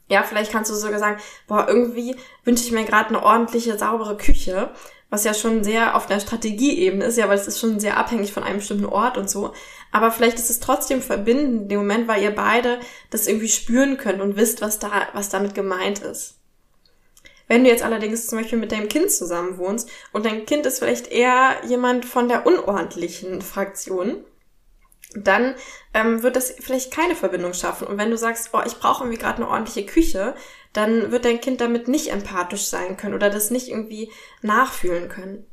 Ja, 0.08 0.24
vielleicht 0.24 0.52
kannst 0.52 0.70
du 0.70 0.76
sogar 0.76 1.00
sagen, 1.00 1.20
boah, 1.48 1.68
irgendwie 1.68 2.16
wünsche 2.44 2.64
ich 2.64 2.72
mir 2.72 2.84
gerade 2.84 3.10
eine 3.10 3.24
ordentliche, 3.24 3.78
saubere 3.78 4.18
Küche 4.18 4.72
was 5.16 5.24
ja 5.24 5.34
schon 5.34 5.64
sehr 5.64 5.96
auf 5.96 6.08
der 6.08 6.20
Strategieebene 6.20 7.06
ist, 7.06 7.18
ja, 7.18 7.30
weil 7.30 7.38
es 7.38 7.48
ist 7.48 7.58
schon 7.58 7.80
sehr 7.80 7.96
abhängig 7.96 8.34
von 8.34 8.44
einem 8.44 8.58
bestimmten 8.58 8.86
Ort 8.86 9.18
und 9.18 9.30
so. 9.30 9.54
Aber 9.94 10.12
vielleicht 10.12 10.38
ist 10.38 10.50
es 10.50 10.60
trotzdem 10.60 11.02
verbindend 11.02 11.62
in 11.64 11.70
dem 11.70 11.78
Moment, 11.80 12.10
weil 12.10 12.22
ihr 12.22 12.36
beide 12.36 12.82
das 13.12 13.26
irgendwie 13.26 13.48
spüren 13.48 13.96
könnt 13.96 14.20
und 14.20 14.36
wisst, 14.36 14.62
was 14.62 14.78
da, 14.78 14.92
was 15.14 15.30
damit 15.30 15.56
gemeint 15.56 16.00
ist. 16.00 16.36
Wenn 17.48 17.64
du 17.64 17.70
jetzt 17.70 17.82
allerdings 17.82 18.28
zum 18.28 18.40
Beispiel 18.40 18.58
mit 18.58 18.74
deinem 18.74 18.90
Kind 18.90 19.10
zusammen 19.10 19.58
wohnst 19.58 19.90
und 20.12 20.26
dein 20.26 20.46
Kind 20.46 20.66
ist 20.66 20.80
vielleicht 20.80 21.08
eher 21.08 21.62
jemand 21.66 22.04
von 22.04 22.28
der 22.28 22.46
unordentlichen 22.46 23.42
Fraktion, 23.42 24.18
dann 25.14 25.56
ähm, 25.94 26.24
wird 26.24 26.36
das 26.36 26.56
vielleicht 26.60 26.92
keine 26.92 27.16
Verbindung 27.16 27.54
schaffen. 27.54 27.88
Und 27.88 27.98
wenn 27.98 28.12
du 28.12 28.18
sagst, 28.18 28.50
oh, 28.54 28.62
ich 28.66 28.80
brauche 28.80 29.04
irgendwie 29.04 29.20
gerade 29.20 29.38
eine 29.38 29.50
ordentliche 29.50 29.86
Küche, 29.86 30.36
dann 30.74 31.12
wird 31.12 31.26
dein 31.26 31.40
Kind 31.40 31.62
damit 31.62 31.88
nicht 31.88 32.12
empathisch 32.12 32.66
sein 32.66 32.98
können 32.98 33.14
oder 33.14 33.30
das 33.30 33.52
nicht 33.52 33.70
irgendwie 33.70 34.12
nachfühlen 34.42 35.08
können. 35.08 35.46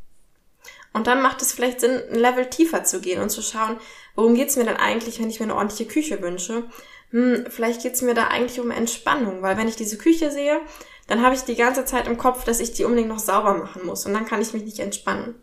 Und 0.93 1.07
dann 1.07 1.23
macht 1.23 1.41
es 1.43 1.53
vielleicht 1.53 1.81
Sinn, 1.81 2.03
ein 2.11 2.19
Level 2.19 2.51
tiefer 2.51 2.85
zu 2.85 3.01
gehen 3.01 3.23
und 3.23 3.31
zu 3.31 3.41
schauen, 3.41 3.79
worum 4.15 4.35
geht's 4.35 4.57
mir 4.57 4.65
denn 4.65 4.77
eigentlich, 4.77 5.21
wenn 5.21 5.31
ich 5.31 5.41
mir 5.41 5.45
eine 5.45 5.55
ordentliche 5.55 5.87
Küche 5.87 6.21
wünsche? 6.21 6.65
Hm, 7.11 7.47
vielleicht 7.49 7.83
geht's 7.83 8.03
mir 8.03 8.15
da 8.15 8.29
eigentlich 8.29 8.61
um 8.61 8.71
Entspannung, 8.71 9.43
weil 9.43 9.57
wenn 9.57 9.69
ich 9.69 9.77
diese 9.77 9.97
Küche 9.97 10.31
sehe, 10.31 10.61
dann 11.07 11.23
habe 11.23 11.35
ich 11.35 11.43
die 11.43 11.57
ganze 11.57 11.85
Zeit 11.85 12.07
im 12.07 12.19
Kopf, 12.19 12.45
dass 12.45 12.61
ich 12.61 12.73
die 12.73 12.85
unbedingt 12.85 13.09
noch 13.09 13.19
sauber 13.19 13.55
machen 13.55 13.87
muss 13.87 14.07
und 14.07 14.13
dann 14.13 14.27
kann 14.27 14.43
ich 14.43 14.53
mich 14.53 14.65
nicht 14.65 14.79
entspannen. 14.81 15.35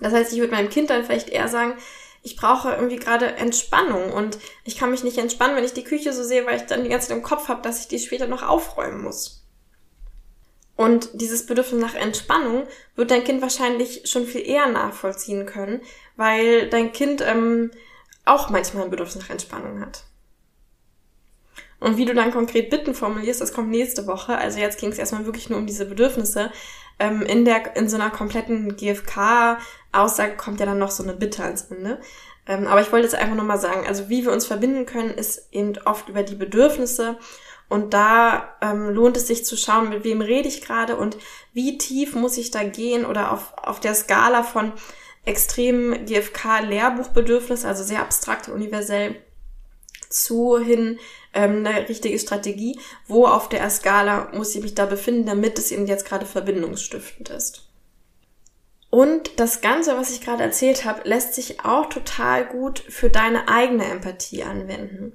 Das 0.00 0.12
heißt, 0.12 0.32
ich 0.32 0.40
würde 0.40 0.52
meinem 0.52 0.70
Kind 0.70 0.90
dann 0.90 1.04
vielleicht 1.04 1.28
eher 1.28 1.48
sagen, 1.48 1.74
ich 2.22 2.36
brauche 2.36 2.72
irgendwie 2.72 2.96
gerade 2.96 3.36
Entspannung 3.36 4.12
und 4.12 4.38
ich 4.64 4.76
kann 4.76 4.90
mich 4.90 5.04
nicht 5.04 5.18
entspannen, 5.18 5.56
wenn 5.56 5.64
ich 5.64 5.72
die 5.72 5.84
Küche 5.84 6.12
so 6.12 6.22
sehe, 6.22 6.44
weil 6.46 6.56
ich 6.56 6.66
dann 6.66 6.84
die 6.84 6.90
ganze 6.90 7.08
Zeit 7.08 7.16
im 7.16 7.22
Kopf 7.22 7.48
habe, 7.48 7.62
dass 7.62 7.80
ich 7.80 7.88
die 7.88 7.98
später 7.98 8.26
noch 8.26 8.42
aufräumen 8.42 9.02
muss. 9.02 9.46
Und 10.76 11.10
dieses 11.20 11.46
Bedürfnis 11.46 11.80
nach 11.80 11.94
Entspannung 11.94 12.66
wird 12.94 13.10
dein 13.10 13.24
Kind 13.24 13.42
wahrscheinlich 13.42 14.02
schon 14.08 14.26
viel 14.26 14.46
eher 14.46 14.68
nachvollziehen 14.68 15.44
können, 15.44 15.82
weil 16.16 16.68
dein 16.70 16.92
Kind 16.92 17.22
ähm, 17.22 17.70
auch 18.24 18.48
manchmal 18.50 18.84
ein 18.84 18.90
Bedürfnis 18.90 19.22
nach 19.22 19.30
Entspannung 19.30 19.80
hat. 19.80 20.04
Und 21.80 21.96
wie 21.96 22.04
du 22.04 22.14
dann 22.14 22.30
konkret 22.30 22.68
Bitten 22.68 22.94
formulierst, 22.94 23.40
das 23.40 23.54
kommt 23.54 23.70
nächste 23.70 24.06
Woche. 24.06 24.36
Also 24.36 24.58
jetzt 24.58 24.78
ging 24.78 24.90
es 24.90 24.98
erstmal 24.98 25.24
wirklich 25.24 25.48
nur 25.48 25.58
um 25.58 25.66
diese 25.66 25.86
Bedürfnisse. 25.86 26.52
Ähm, 27.00 27.22
in 27.22 27.44
der, 27.44 27.76
in 27.76 27.88
so 27.88 27.96
einer 27.96 28.10
kompletten 28.10 28.76
GFK-Aussage 28.76 30.36
kommt 30.36 30.60
ja 30.60 30.66
dann 30.66 30.78
noch 30.78 30.92
so 30.92 31.02
eine 31.02 31.14
Bitte 31.14 31.42
ans 31.42 31.62
Ende. 31.62 31.98
Ähm, 32.46 32.66
aber 32.66 32.80
ich 32.80 32.92
wollte 32.92 33.06
jetzt 33.06 33.16
einfach 33.16 33.34
nochmal 33.34 33.58
sagen, 33.58 33.86
also 33.86 34.08
wie 34.08 34.24
wir 34.24 34.32
uns 34.32 34.46
verbinden 34.46 34.86
können, 34.86 35.10
ist 35.10 35.48
eben 35.50 35.76
oft 35.84 36.08
über 36.08 36.22
die 36.22 36.36
Bedürfnisse. 36.36 37.18
Und 37.68 37.94
da 37.94 38.56
ähm, 38.60 38.90
lohnt 38.90 39.16
es 39.16 39.28
sich 39.28 39.44
zu 39.44 39.56
schauen, 39.56 39.88
mit 39.88 40.04
wem 40.04 40.20
rede 40.20 40.48
ich 40.48 40.60
gerade 40.60 40.96
und 40.96 41.16
wie 41.52 41.78
tief 41.78 42.14
muss 42.14 42.36
ich 42.36 42.50
da 42.50 42.64
gehen 42.64 43.06
oder 43.06 43.32
auf, 43.32 43.52
auf 43.56 43.80
der 43.80 43.94
Skala 43.94 44.42
von 44.42 44.72
extrem 45.24 46.04
GFK-Lehrbuchbedürfnis, 46.04 47.64
also 47.64 47.84
sehr 47.84 48.00
abstrakt 48.00 48.48
universell, 48.48 49.16
zu 50.10 50.58
hin 50.58 50.98
ähm, 51.32 51.64
eine 51.64 51.88
richtige 51.88 52.18
Strategie, 52.18 52.78
wo 53.06 53.26
auf 53.26 53.48
der 53.48 53.68
Skala 53.70 54.30
muss 54.34 54.54
ich 54.54 54.62
mich 54.62 54.74
da 54.74 54.84
befinden, 54.84 55.26
damit 55.26 55.58
es 55.58 55.70
eben 55.70 55.86
jetzt 55.86 56.04
gerade 56.04 56.26
verbindungsstiftend 56.26 57.30
ist. 57.30 57.66
Und 58.90 59.38
das 59.38 59.60
Ganze, 59.60 59.96
was 59.96 60.10
ich 60.10 60.20
gerade 60.20 60.42
erzählt 60.42 60.84
habe, 60.84 61.08
lässt 61.08 61.34
sich 61.34 61.64
auch 61.64 61.86
total 61.86 62.44
gut 62.44 62.80
für 62.80 63.08
deine 63.08 63.48
eigene 63.48 63.84
Empathie 63.84 64.42
anwenden. 64.42 65.12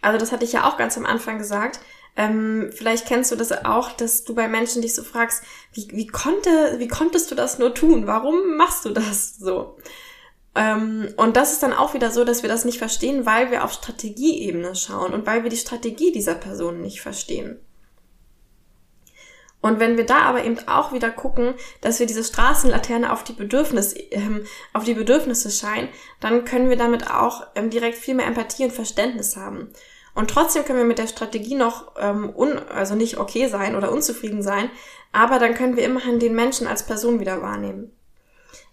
Also 0.00 0.18
das 0.18 0.30
hatte 0.30 0.44
ich 0.44 0.52
ja 0.52 0.68
auch 0.68 0.76
ganz 0.76 0.96
am 0.96 1.04
Anfang 1.04 1.38
gesagt. 1.38 1.80
Ähm, 2.16 2.70
vielleicht 2.72 3.06
kennst 3.06 3.32
du 3.32 3.36
das 3.36 3.52
auch, 3.64 3.92
dass 3.92 4.24
du 4.24 4.34
bei 4.34 4.48
Menschen 4.48 4.82
dich 4.82 4.94
so 4.94 5.02
fragst, 5.02 5.42
wie, 5.72 5.88
wie, 5.90 6.06
konnte, 6.06 6.76
wie 6.78 6.88
konntest 6.88 7.30
du 7.30 7.34
das 7.34 7.58
nur 7.58 7.74
tun? 7.74 8.06
Warum 8.06 8.56
machst 8.56 8.84
du 8.84 8.90
das 8.90 9.36
so? 9.36 9.76
Ähm, 10.54 11.08
und 11.16 11.36
das 11.36 11.52
ist 11.52 11.62
dann 11.62 11.72
auch 11.72 11.94
wieder 11.94 12.10
so, 12.10 12.24
dass 12.24 12.42
wir 12.42 12.48
das 12.48 12.64
nicht 12.64 12.78
verstehen, 12.78 13.26
weil 13.26 13.50
wir 13.50 13.64
auf 13.64 13.72
Strategieebene 13.72 14.74
schauen 14.74 15.12
und 15.12 15.26
weil 15.26 15.42
wir 15.42 15.50
die 15.50 15.56
Strategie 15.56 16.12
dieser 16.12 16.34
Person 16.34 16.80
nicht 16.80 17.00
verstehen. 17.00 17.60
Und 19.60 19.80
wenn 19.80 19.96
wir 19.96 20.06
da 20.06 20.20
aber 20.20 20.44
eben 20.44 20.56
auch 20.68 20.92
wieder 20.92 21.10
gucken, 21.10 21.54
dass 21.80 21.98
wir 21.98 22.06
diese 22.06 22.22
Straßenlaterne 22.22 23.12
auf 23.12 23.24
die 23.24 23.32
Bedürfnisse, 23.32 23.98
ähm, 23.98 24.44
auf 24.72 24.84
die 24.84 24.94
Bedürfnisse 24.94 25.50
scheinen, 25.50 25.88
dann 26.20 26.44
können 26.44 26.70
wir 26.70 26.76
damit 26.76 27.10
auch 27.10 27.46
ähm, 27.56 27.68
direkt 27.70 27.98
viel 27.98 28.14
mehr 28.14 28.26
Empathie 28.26 28.64
und 28.64 28.72
Verständnis 28.72 29.36
haben. 29.36 29.72
Und 30.14 30.30
trotzdem 30.30 30.64
können 30.64 30.78
wir 30.78 30.84
mit 30.84 30.98
der 30.98 31.08
Strategie 31.08 31.56
noch 31.56 31.92
ähm, 31.98 32.32
un, 32.34 32.58
also 32.68 32.94
nicht 32.94 33.18
okay 33.18 33.48
sein 33.48 33.74
oder 33.74 33.92
unzufrieden 33.92 34.42
sein, 34.42 34.70
aber 35.12 35.38
dann 35.38 35.54
können 35.54 35.76
wir 35.76 35.84
immerhin 35.84 36.20
den 36.20 36.34
Menschen 36.34 36.66
als 36.66 36.86
Person 36.86 37.20
wieder 37.20 37.42
wahrnehmen. 37.42 37.92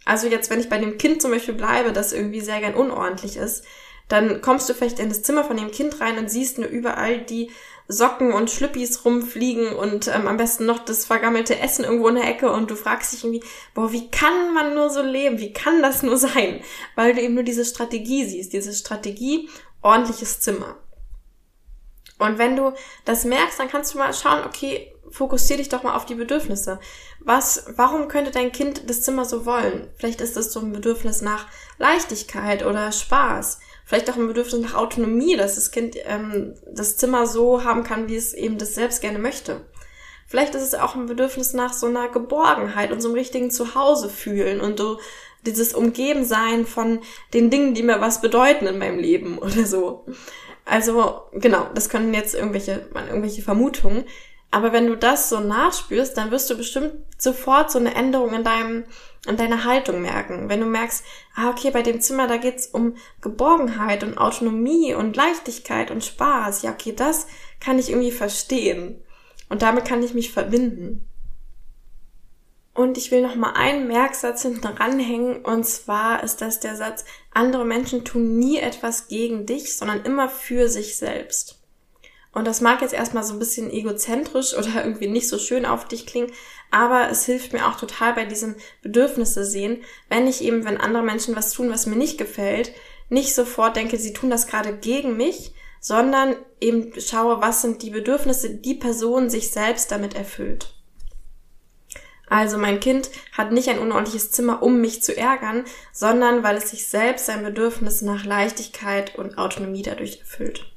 Also 0.06 0.28
jetzt, 0.28 0.50
wenn 0.50 0.60
ich 0.60 0.70
bei 0.70 0.78
dem 0.78 0.98
Kind 0.98 1.22
zum 1.22 1.32
Beispiel 1.32 1.56
bleibe, 1.56 1.92
das 1.92 2.14
irgendwie 2.14 2.42
sehr 2.42 2.60
gern 2.60 2.76
unordentlich 2.76 3.38
ist, 3.38 3.66
dann 4.08 4.42
kommst 4.42 4.70
du 4.70 4.74
vielleicht 4.74 5.00
in 5.00 5.10
das 5.10 5.24
Zimmer 5.24 5.44
von 5.44 5.58
dem 5.58 5.72
Kind 5.72 6.00
rein 6.00 6.20
und 6.20 6.30
siehst 6.30 6.60
nur 6.60 6.68
überall 6.68 7.22
die 7.22 7.50
Socken 7.88 8.34
und 8.34 8.50
Schlüppis 8.50 9.06
rumfliegen 9.06 9.74
und 9.74 10.08
ähm, 10.08 10.28
am 10.28 10.38
besten 10.38 10.66
noch 10.66 10.80
das 10.80 11.06
vergammelte 11.06 11.60
Essen 11.60 11.86
irgendwo 11.86 12.08
in 12.08 12.16
der 12.16 12.28
Ecke 12.28 12.52
und 12.52 12.72
du 12.72 12.76
fragst 12.76 13.14
dich 13.14 13.24
irgendwie, 13.24 13.44
boah, 13.74 13.92
wie 13.92 14.10
kann 14.10 14.54
man 14.54 14.74
nur 14.74 14.90
so 14.90 15.02
leben? 15.02 15.40
Wie 15.40 15.54
kann 15.54 15.82
das 15.82 16.02
nur 16.02 16.18
sein? 16.18 16.62
Weil 16.96 17.14
du 17.14 17.22
eben 17.22 17.36
nur 17.36 17.44
diese 17.44 17.66
Strategie 17.66 18.26
siehst, 18.26 18.54
diese 18.54 18.74
Strategie, 18.74 19.50
ordentliches 19.82 20.40
Zimmer. 20.40 20.78
Und 22.18 22.38
wenn 22.38 22.56
du 22.56 22.74
das 23.04 23.26
merkst, 23.26 23.60
dann 23.60 23.70
kannst 23.70 23.94
du 23.94 23.98
mal 23.98 24.14
schauen, 24.14 24.44
okay, 24.46 24.95
fokussier 25.16 25.58
dich 25.58 25.70
doch 25.70 25.84
mal 25.84 25.96
auf 25.96 26.06
die 26.06 26.16
Bedürfnisse. 26.16 26.80
Was, 27.20 27.66
warum 27.76 28.08
könnte 28.08 28.32
dein 28.32 28.52
Kind 28.52 28.90
das 28.90 29.02
Zimmer 29.02 29.26
so 29.26 29.46
wollen? 29.46 29.88
Vielleicht 29.98 30.22
ist 30.22 30.38
es 30.38 30.52
so 30.52 30.60
ein 30.60 30.74
Bedürfnis 30.74 31.22
nach 31.22 31.48
Leichtigkeit 31.78 32.66
oder 32.66 32.92
Spaß 32.92 33.60
vielleicht 33.86 34.10
auch 34.10 34.18
ein 34.18 34.28
Bedürfnis 34.28 34.62
nach 34.62 34.74
Autonomie, 34.74 35.38
dass 35.38 35.56
das 35.56 35.72
Kind 35.72 35.96
ähm, 36.06 36.56
das 36.74 36.98
Zimmer 36.98 37.28
so 37.28 37.64
haben 37.64 37.84
kann, 37.84 38.10
wie 38.10 38.16
es 38.16 38.34
eben 38.34 38.58
das 38.58 38.76
selbst 38.76 39.02
gerne 39.02 39.20
möchte. 39.20 39.62
Vielleicht 40.28 40.56
ist 40.56 40.64
es 40.64 40.74
auch 40.74 40.96
ein 40.96 41.06
Bedürfnis 41.06 41.54
nach 41.54 41.72
so 41.72 41.86
einer 41.86 42.10
Geborgenheit 42.10 42.92
und 42.92 43.00
so 43.00 43.10
einem 43.10 43.18
richtigen 43.18 43.52
Zuhause 43.52 44.10
fühlen 44.10 44.60
und 44.60 44.80
so 44.80 45.00
dieses 45.46 45.76
Umgebensein 45.76 46.66
von 46.66 47.00
den 47.36 47.52
Dingen, 47.52 47.76
die 47.76 47.84
mir 47.84 48.02
was 48.02 48.22
bedeuten 48.22 48.66
in 48.66 48.80
meinem 48.80 48.98
Leben 48.98 49.38
oder 49.42 49.66
so. 49.66 50.06
Also 50.66 51.22
genau, 51.34 51.68
das 51.76 51.90
können 51.90 52.14
jetzt 52.16 52.34
irgendwelche, 52.34 52.90
irgendwelche 52.96 53.44
Vermutungen. 53.44 54.06
Aber 54.56 54.72
wenn 54.72 54.88
du 54.88 54.96
das 54.96 55.28
so 55.28 55.42
nachspürst, 55.42 56.16
dann 56.16 56.32
wirst 56.32 56.50
du 56.50 56.56
bestimmt 56.56 56.94
sofort 57.18 57.70
so 57.70 57.78
eine 57.78 57.94
Änderung 57.94 58.34
in 58.34 58.46
deinem, 58.46 58.86
in 59.28 59.36
deiner 59.36 59.66
Haltung 59.66 60.02
merken. 60.02 60.48
Wenn 60.48 60.62
du 60.62 60.66
merkst, 60.66 61.04
ah, 61.36 61.50
okay, 61.50 61.72
bei 61.72 61.82
dem 61.82 62.00
Zimmer, 62.00 62.26
da 62.28 62.38
geht's 62.38 62.68
um 62.68 62.96
Geborgenheit 63.20 64.02
und 64.02 64.18
Autonomie 64.18 64.94
und 64.94 65.18
Leichtigkeit 65.18 65.92
und 65.92 66.06
Spaß. 66.06 66.62
Ja, 66.62 66.72
okay, 66.72 66.94
das 66.96 67.28
kann 67.60 67.80
ich 67.80 67.90
irgendwie 67.90 68.14
verstehen. 68.14 69.04
Und 69.50 69.62
damit 69.62 69.84
kann 69.84 70.02
ich 70.02 70.14
mich 70.14 70.32
verbinden. 70.32 71.06
Und 72.74 72.98
ich 72.98 73.12
will 73.12 73.24
noch 73.24 73.36
mal 73.36 73.56
einen 73.58 73.90
Merksatz 73.90 74.44
hinten 74.44 74.68
ranhängen. 74.68 75.44
Und 75.44 75.66
zwar 75.66 76.24
ist 76.24 76.40
das 76.40 76.62
der 76.62 76.78
Satz, 76.78 77.04
andere 77.34 77.66
Menschen 77.66 78.06
tun 78.06 78.40
nie 78.40 78.60
etwas 78.60 79.10
gegen 79.10 79.46
dich, 79.46 79.76
sondern 79.76 80.06
immer 80.06 80.30
für 80.30 80.70
sich 80.70 80.96
selbst. 80.96 81.65
Und 82.36 82.46
das 82.46 82.60
mag 82.60 82.82
jetzt 82.82 82.94
erstmal 82.94 83.24
so 83.24 83.34
ein 83.34 83.40
bisschen 83.40 83.72
egozentrisch 83.72 84.54
oder 84.56 84.76
irgendwie 84.84 85.08
nicht 85.08 85.30
so 85.30 85.40
schön 85.40 85.66
auf 85.66 85.88
dich 85.88 86.06
klingen, 86.06 86.32
aber 86.70 87.10
es 87.10 87.26
hilft 87.26 87.54
mir 87.54 87.66
auch 87.68 87.78
total 87.78 88.14
bei 88.14 88.26
diesem 88.26 88.56
Bedürfnisse 88.82 89.46
sehen, 89.46 89.84
wenn 90.10 90.28
ich 90.28 90.44
eben, 90.44 90.66
wenn 90.66 90.78
andere 90.78 91.02
Menschen 91.02 91.36
was 91.36 91.52
tun, 91.52 91.72
was 91.72 91.86
mir 91.86 91.96
nicht 91.96 92.18
gefällt, 92.18 92.74
nicht 93.08 93.34
sofort 93.34 93.78
denke, 93.78 93.98
sie 93.98 94.12
tun 94.12 94.30
das 94.30 94.48
gerade 94.48 94.76
gegen 94.78 95.16
mich, 95.16 95.54
sondern 95.80 96.36
eben 96.60 96.92
schaue, 97.00 97.42
was 97.42 97.62
sind 97.62 97.82
die 97.84 97.92
Bedürfnisse, 97.92 98.50
die 98.50 98.76
Person 98.76 99.30
sich 99.30 99.52
selbst 99.52 99.92
damit 99.92 100.16
erfüllt. 100.16 100.74
Also 102.28 102.58
mein 102.58 102.82
Kind 102.82 103.12
hat 103.32 103.54
nicht 103.54 103.70
ein 103.70 103.80
unordentliches 103.80 104.32
Zimmer, 104.32 104.62
um 104.62 104.82
mich 104.82 105.04
zu 105.04 105.16
ärgern, 105.16 105.64
sondern 105.94 106.44
weil 106.44 106.58
es 106.58 106.72
sich 106.72 106.88
selbst 106.88 107.28
sein 107.28 107.44
Bedürfnis 107.44 108.02
nach 108.02 108.26
Leichtigkeit 108.26 109.16
und 109.16 109.38
Autonomie 109.38 109.84
dadurch 109.84 110.20
erfüllt. 110.20 110.75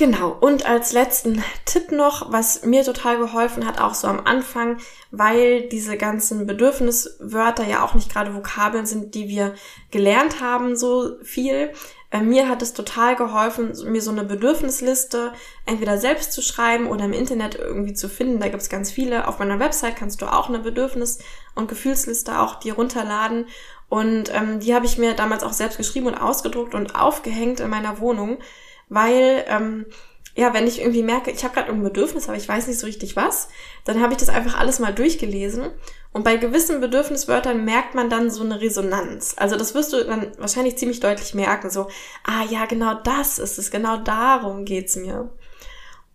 Genau, 0.00 0.34
und 0.40 0.64
als 0.64 0.92
letzten 0.94 1.44
Tipp 1.66 1.92
noch, 1.92 2.32
was 2.32 2.64
mir 2.64 2.84
total 2.84 3.18
geholfen 3.18 3.66
hat, 3.66 3.78
auch 3.78 3.92
so 3.92 4.08
am 4.08 4.24
Anfang, 4.24 4.78
weil 5.10 5.68
diese 5.68 5.98
ganzen 5.98 6.46
Bedürfniswörter 6.46 7.66
ja 7.66 7.84
auch 7.84 7.92
nicht 7.92 8.10
gerade 8.10 8.34
Vokabeln 8.34 8.86
sind, 8.86 9.14
die 9.14 9.28
wir 9.28 9.54
gelernt 9.90 10.40
haben, 10.40 10.74
so 10.74 11.22
viel. 11.22 11.72
Äh, 12.10 12.22
mir 12.22 12.48
hat 12.48 12.62
es 12.62 12.72
total 12.72 13.14
geholfen, 13.14 13.74
mir 13.92 14.00
so 14.00 14.10
eine 14.10 14.24
Bedürfnisliste 14.24 15.34
entweder 15.66 15.98
selbst 15.98 16.32
zu 16.32 16.40
schreiben 16.40 16.86
oder 16.86 17.04
im 17.04 17.12
Internet 17.12 17.56
irgendwie 17.56 17.92
zu 17.92 18.08
finden. 18.08 18.40
Da 18.40 18.48
gibt's 18.48 18.70
ganz 18.70 18.90
viele. 18.90 19.28
Auf 19.28 19.38
meiner 19.38 19.58
Website 19.58 19.96
kannst 19.96 20.22
du 20.22 20.32
auch 20.32 20.48
eine 20.48 20.60
Bedürfnis- 20.60 21.18
und 21.54 21.68
Gefühlsliste 21.68 22.40
auch 22.40 22.54
dir 22.54 22.72
runterladen. 22.72 23.48
Und 23.90 24.32
ähm, 24.32 24.60
die 24.60 24.74
habe 24.74 24.86
ich 24.86 24.96
mir 24.96 25.12
damals 25.12 25.42
auch 25.42 25.52
selbst 25.52 25.76
geschrieben 25.76 26.06
und 26.06 26.14
ausgedruckt 26.14 26.74
und 26.74 26.94
aufgehängt 26.94 27.60
in 27.60 27.68
meiner 27.68 28.00
Wohnung 28.00 28.38
weil 28.90 29.44
ähm, 29.48 29.86
ja, 30.36 30.54
wenn 30.54 30.66
ich 30.66 30.80
irgendwie 30.80 31.02
merke, 31.02 31.30
ich 31.30 31.42
habe 31.42 31.54
gerade 31.54 31.70
ein 31.70 31.82
Bedürfnis, 31.82 32.28
aber 32.28 32.36
ich 32.36 32.48
weiß 32.48 32.66
nicht 32.66 32.78
so 32.78 32.86
richtig 32.86 33.16
was, 33.16 33.48
dann 33.84 34.00
habe 34.00 34.12
ich 34.12 34.18
das 34.18 34.28
einfach 34.28 34.58
alles 34.58 34.78
mal 34.78 34.94
durchgelesen. 34.94 35.70
Und 36.12 36.24
bei 36.24 36.36
gewissen 36.36 36.80
Bedürfniswörtern 36.80 37.64
merkt 37.64 37.94
man 37.94 38.10
dann 38.10 38.30
so 38.30 38.42
eine 38.42 38.60
Resonanz. 38.60 39.34
Also 39.36 39.56
das 39.56 39.74
wirst 39.74 39.92
du 39.92 40.04
dann 40.04 40.32
wahrscheinlich 40.38 40.76
ziemlich 40.76 41.00
deutlich 41.00 41.34
merken. 41.34 41.70
So, 41.70 41.88
ah 42.24 42.44
ja, 42.48 42.66
genau 42.66 42.94
das 42.94 43.38
ist 43.38 43.58
es, 43.58 43.70
genau 43.70 43.96
darum 43.96 44.64
geht's 44.64 44.96
mir. 44.96 45.30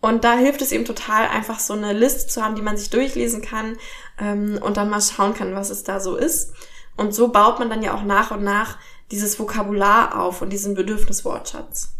Und 0.01 0.23
da 0.23 0.37
hilft 0.37 0.61
es 0.61 0.71
eben 0.71 0.85
total, 0.85 1.27
einfach 1.27 1.59
so 1.59 1.73
eine 1.73 1.93
Liste 1.93 2.27
zu 2.27 2.43
haben, 2.43 2.55
die 2.55 2.61
man 2.61 2.77
sich 2.77 2.89
durchlesen 2.89 3.41
kann 3.41 3.77
ähm, 4.19 4.59
und 4.61 4.77
dann 4.77 4.89
mal 4.89 5.01
schauen 5.01 5.33
kann, 5.33 5.55
was 5.55 5.69
es 5.69 5.83
da 5.83 5.99
so 5.99 6.15
ist. 6.15 6.53
Und 6.95 7.13
so 7.13 7.29
baut 7.29 7.59
man 7.59 7.69
dann 7.69 7.81
ja 7.81 7.93
auch 7.95 8.03
nach 8.03 8.31
und 8.31 8.43
nach 8.43 8.77
dieses 9.11 9.39
Vokabular 9.39 10.19
auf 10.19 10.41
und 10.41 10.51
diesen 10.51 10.75
Bedürfniswortschatz. 10.75 11.94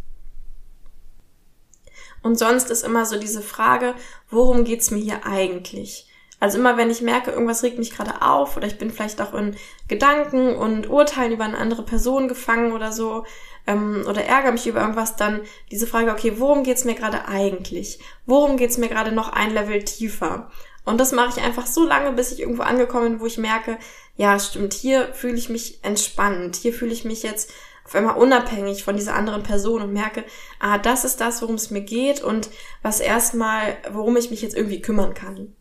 Und 2.25 2.39
sonst 2.39 2.71
ist 2.71 2.83
immer 2.83 3.05
so 3.05 3.19
diese 3.19 3.43
Frage, 3.43 3.93
worum 4.31 4.63
geht's 4.63 4.89
mir 4.89 4.97
hier 4.97 5.27
eigentlich? 5.27 6.07
Also 6.39 6.57
immer 6.57 6.75
wenn 6.75 6.89
ich 6.89 7.03
merke, 7.03 7.29
irgendwas 7.29 7.61
regt 7.61 7.77
mich 7.77 7.91
gerade 7.91 8.23
auf 8.23 8.57
oder 8.57 8.65
ich 8.65 8.79
bin 8.79 8.89
vielleicht 8.89 9.21
auch 9.21 9.35
in 9.35 9.55
Gedanken 9.87 10.55
und 10.55 10.89
Urteilen 10.89 11.33
über 11.33 11.43
eine 11.43 11.59
andere 11.59 11.83
Person 11.83 12.27
gefangen 12.27 12.71
oder 12.71 12.91
so 12.91 13.25
ähm, 13.67 14.05
oder 14.09 14.23
ärgere 14.23 14.53
mich 14.53 14.65
über 14.65 14.81
irgendwas, 14.81 15.15
dann 15.15 15.41
diese 15.69 15.85
Frage, 15.85 16.11
okay, 16.11 16.33
worum 16.37 16.63
geht's 16.63 16.83
mir 16.83 16.95
gerade 16.95 17.27
eigentlich? 17.27 17.99
Worum 18.25 18.57
geht's 18.57 18.79
mir 18.79 18.89
gerade 18.89 19.11
noch 19.11 19.29
ein 19.29 19.53
Level 19.53 19.83
tiefer? 19.83 20.49
Und 20.83 20.99
das 20.99 21.11
mache 21.11 21.37
ich 21.37 21.45
einfach 21.45 21.67
so 21.67 21.85
lange, 21.85 22.11
bis 22.11 22.31
ich 22.31 22.39
irgendwo 22.39 22.63
angekommen 22.63 23.11
bin, 23.11 23.19
wo 23.19 23.27
ich 23.27 23.37
merke, 23.37 23.77
ja, 24.17 24.39
stimmt, 24.39 24.73
hier 24.73 25.13
fühle 25.13 25.35
ich 25.35 25.49
mich 25.49 25.83
entspannt, 25.83 26.55
hier 26.55 26.73
fühle 26.73 26.91
ich 26.91 27.05
mich 27.05 27.21
jetzt 27.21 27.51
auf 27.85 27.93
einmal 27.93 28.17
unabhängig 28.17 28.83
von 28.83 28.97
dieser 28.97 29.15
anderen 29.15 29.43
Person 29.43 29.83
und 29.83 29.93
merke, 29.93 30.23
ah, 30.59 30.79
das 30.79 31.05
ist 31.05 31.21
das, 31.21 31.41
worum 31.41 31.55
es 31.55 31.69
mir 31.69 31.81
geht 31.81 32.21
und 32.23 32.49
was 32.81 32.99
erstmal, 32.99 33.77
worum 33.91 34.17
ich 34.17 34.31
mich 34.31 34.41
jetzt 34.41 34.55
irgendwie 34.55 34.81
kümmern 34.81 35.13
kann. 35.13 35.55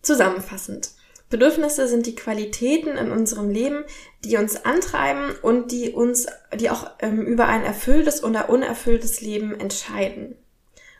Zusammenfassend. 0.00 0.90
Bedürfnisse 1.28 1.88
sind 1.88 2.06
die 2.06 2.14
Qualitäten 2.14 2.96
in 2.96 3.10
unserem 3.10 3.50
Leben, 3.50 3.84
die 4.24 4.36
uns 4.36 4.64
antreiben 4.64 5.34
und 5.42 5.72
die 5.72 5.90
uns, 5.90 6.26
die 6.54 6.70
auch 6.70 6.90
ähm, 7.00 7.22
über 7.22 7.46
ein 7.46 7.64
erfülltes 7.64 8.22
oder 8.22 8.48
unerfülltes 8.48 9.20
Leben 9.20 9.58
entscheiden. 9.58 10.36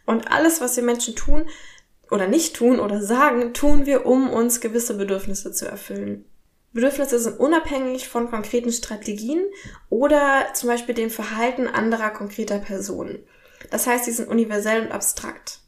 Und 0.04 0.30
alles, 0.30 0.60
was 0.60 0.76
wir 0.76 0.82
Menschen 0.82 1.14
tun 1.14 1.48
oder 2.10 2.26
nicht 2.26 2.56
tun 2.56 2.80
oder 2.80 3.02
sagen, 3.02 3.54
tun 3.54 3.86
wir, 3.86 4.04
um 4.04 4.28
uns 4.28 4.60
gewisse 4.60 4.94
Bedürfnisse 4.94 5.52
zu 5.52 5.66
erfüllen. 5.66 6.24
Bedürfnisse 6.76 7.18
sind 7.18 7.40
unabhängig 7.40 8.06
von 8.06 8.30
konkreten 8.30 8.70
Strategien 8.70 9.42
oder 9.88 10.46
zum 10.52 10.68
Beispiel 10.68 10.94
dem 10.94 11.08
Verhalten 11.08 11.66
anderer 11.66 12.10
konkreter 12.10 12.58
Personen. 12.58 13.18
Das 13.70 13.86
heißt, 13.86 14.04
sie 14.04 14.12
sind 14.12 14.28
universell 14.28 14.82
und 14.82 14.92
abstrakt. 14.92 15.60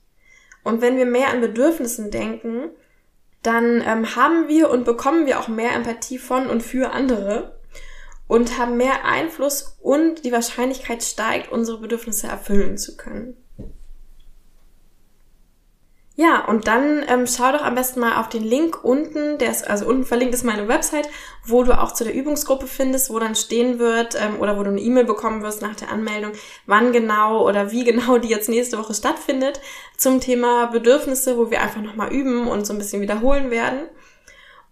Und 0.64 0.82
wenn 0.82 0.98
wir 0.98 1.06
mehr 1.06 1.28
an 1.28 1.40
Bedürfnissen 1.40 2.10
denken, 2.10 2.70
dann 3.42 3.82
ähm, 3.86 4.16
haben 4.16 4.48
wir 4.48 4.70
und 4.70 4.84
bekommen 4.84 5.24
wir 5.24 5.40
auch 5.40 5.48
mehr 5.48 5.72
Empathie 5.72 6.18
von 6.18 6.46
und 6.46 6.62
für 6.62 6.90
andere 6.90 7.58
und 8.26 8.58
haben 8.58 8.76
mehr 8.76 9.06
Einfluss 9.06 9.78
und 9.80 10.26
die 10.26 10.32
Wahrscheinlichkeit 10.32 11.02
steigt, 11.02 11.50
unsere 11.50 11.78
Bedürfnisse 11.78 12.26
erfüllen 12.26 12.76
zu 12.76 12.98
können. 12.98 13.34
Ja, 16.20 16.44
und 16.46 16.66
dann 16.66 17.04
ähm, 17.06 17.28
schau 17.28 17.52
doch 17.52 17.62
am 17.62 17.76
besten 17.76 18.00
mal 18.00 18.18
auf 18.18 18.28
den 18.28 18.42
Link 18.42 18.82
unten, 18.82 19.38
der 19.38 19.52
ist, 19.52 19.70
also 19.70 19.86
unten 19.86 20.04
verlinkt 20.04 20.34
ist 20.34 20.42
meine 20.42 20.66
Website, 20.66 21.08
wo 21.46 21.62
du 21.62 21.80
auch 21.80 21.92
zu 21.92 22.02
der 22.02 22.12
Übungsgruppe 22.12 22.66
findest, 22.66 23.10
wo 23.10 23.20
dann 23.20 23.36
stehen 23.36 23.78
wird 23.78 24.16
ähm, 24.20 24.40
oder 24.40 24.58
wo 24.58 24.64
du 24.64 24.70
eine 24.70 24.80
E-Mail 24.80 25.04
bekommen 25.04 25.42
wirst 25.44 25.62
nach 25.62 25.76
der 25.76 25.92
Anmeldung, 25.92 26.32
wann 26.66 26.90
genau 26.90 27.46
oder 27.46 27.70
wie 27.70 27.84
genau 27.84 28.18
die 28.18 28.26
jetzt 28.26 28.48
nächste 28.48 28.78
Woche 28.78 28.94
stattfindet 28.94 29.60
zum 29.96 30.18
Thema 30.18 30.66
Bedürfnisse, 30.66 31.38
wo 31.38 31.52
wir 31.52 31.62
einfach 31.62 31.82
nochmal 31.82 32.12
üben 32.12 32.48
und 32.48 32.66
so 32.66 32.72
ein 32.72 32.78
bisschen 32.78 33.00
wiederholen 33.00 33.52
werden. 33.52 33.78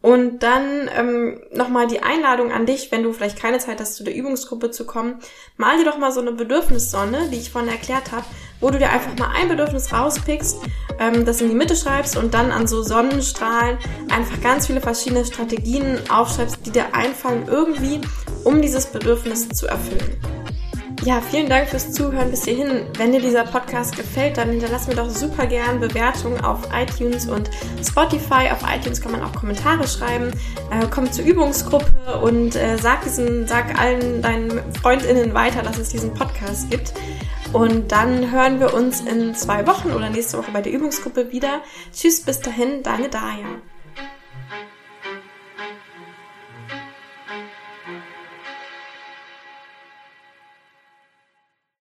Und 0.06 0.44
dann 0.44 0.88
ähm, 0.96 1.40
nochmal 1.52 1.88
die 1.88 2.00
Einladung 2.00 2.52
an 2.52 2.64
dich, 2.64 2.92
wenn 2.92 3.02
du 3.02 3.12
vielleicht 3.12 3.40
keine 3.40 3.58
Zeit 3.58 3.80
hast, 3.80 3.96
zu 3.96 4.04
der 4.04 4.14
Übungsgruppe 4.14 4.70
zu 4.70 4.86
kommen, 4.86 5.16
mal 5.56 5.78
dir 5.78 5.84
doch 5.84 5.98
mal 5.98 6.12
so 6.12 6.20
eine 6.20 6.30
Bedürfnissonne, 6.30 7.28
die 7.32 7.38
ich 7.38 7.50
vorhin 7.50 7.68
erklärt 7.68 8.12
habe, 8.12 8.24
wo 8.60 8.70
du 8.70 8.78
dir 8.78 8.90
einfach 8.90 9.18
mal 9.18 9.32
ein 9.34 9.48
Bedürfnis 9.48 9.92
rauspickst, 9.92 10.58
ähm, 11.00 11.24
das 11.24 11.40
in 11.40 11.48
die 11.48 11.56
Mitte 11.56 11.74
schreibst 11.74 12.16
und 12.16 12.34
dann 12.34 12.52
an 12.52 12.68
so 12.68 12.84
Sonnenstrahlen 12.84 13.78
einfach 14.08 14.40
ganz 14.40 14.68
viele 14.68 14.80
verschiedene 14.80 15.24
Strategien 15.24 15.98
aufschreibst, 16.08 16.64
die 16.64 16.70
dir 16.70 16.94
einfallen 16.94 17.48
irgendwie, 17.48 18.00
um 18.44 18.62
dieses 18.62 18.86
Bedürfnis 18.86 19.48
zu 19.48 19.66
erfüllen. 19.66 20.45
Ja, 21.04 21.20
vielen 21.20 21.48
Dank 21.48 21.68
fürs 21.68 21.92
Zuhören 21.92 22.30
bis 22.30 22.44
hierhin. 22.44 22.86
Wenn 22.96 23.12
dir 23.12 23.20
dieser 23.20 23.44
Podcast 23.44 23.96
gefällt, 23.96 24.38
dann 24.38 24.50
hinterlass 24.50 24.88
mir 24.88 24.96
doch 24.96 25.08
super 25.08 25.46
gern 25.46 25.78
Bewertungen 25.78 26.40
auf 26.40 26.68
iTunes 26.72 27.28
und 27.28 27.48
Spotify. 27.86 28.50
Auf 28.50 28.62
iTunes 28.68 29.00
kann 29.00 29.12
man 29.12 29.22
auch 29.22 29.32
Kommentare 29.32 29.86
schreiben. 29.86 30.32
Äh, 30.70 30.86
komm 30.90 31.12
zur 31.12 31.24
Übungsgruppe 31.24 32.20
und 32.22 32.56
äh, 32.56 32.76
sag 32.78 33.04
diesen, 33.04 33.46
sag 33.46 33.78
allen 33.78 34.20
deinen 34.20 34.60
FreundInnen 34.74 35.32
weiter, 35.32 35.62
dass 35.62 35.78
es 35.78 35.90
diesen 35.90 36.12
Podcast 36.12 36.70
gibt. 36.70 36.92
Und 37.52 37.92
dann 37.92 38.32
hören 38.32 38.58
wir 38.58 38.74
uns 38.74 39.00
in 39.02 39.34
zwei 39.34 39.66
Wochen 39.66 39.92
oder 39.92 40.10
nächste 40.10 40.38
Woche 40.38 40.50
bei 40.50 40.60
der 40.60 40.72
Übungsgruppe 40.72 41.30
wieder. 41.30 41.60
Tschüss, 41.92 42.22
bis 42.22 42.40
dahin, 42.40 42.82
deine 42.82 43.08
Daya. 43.08 43.46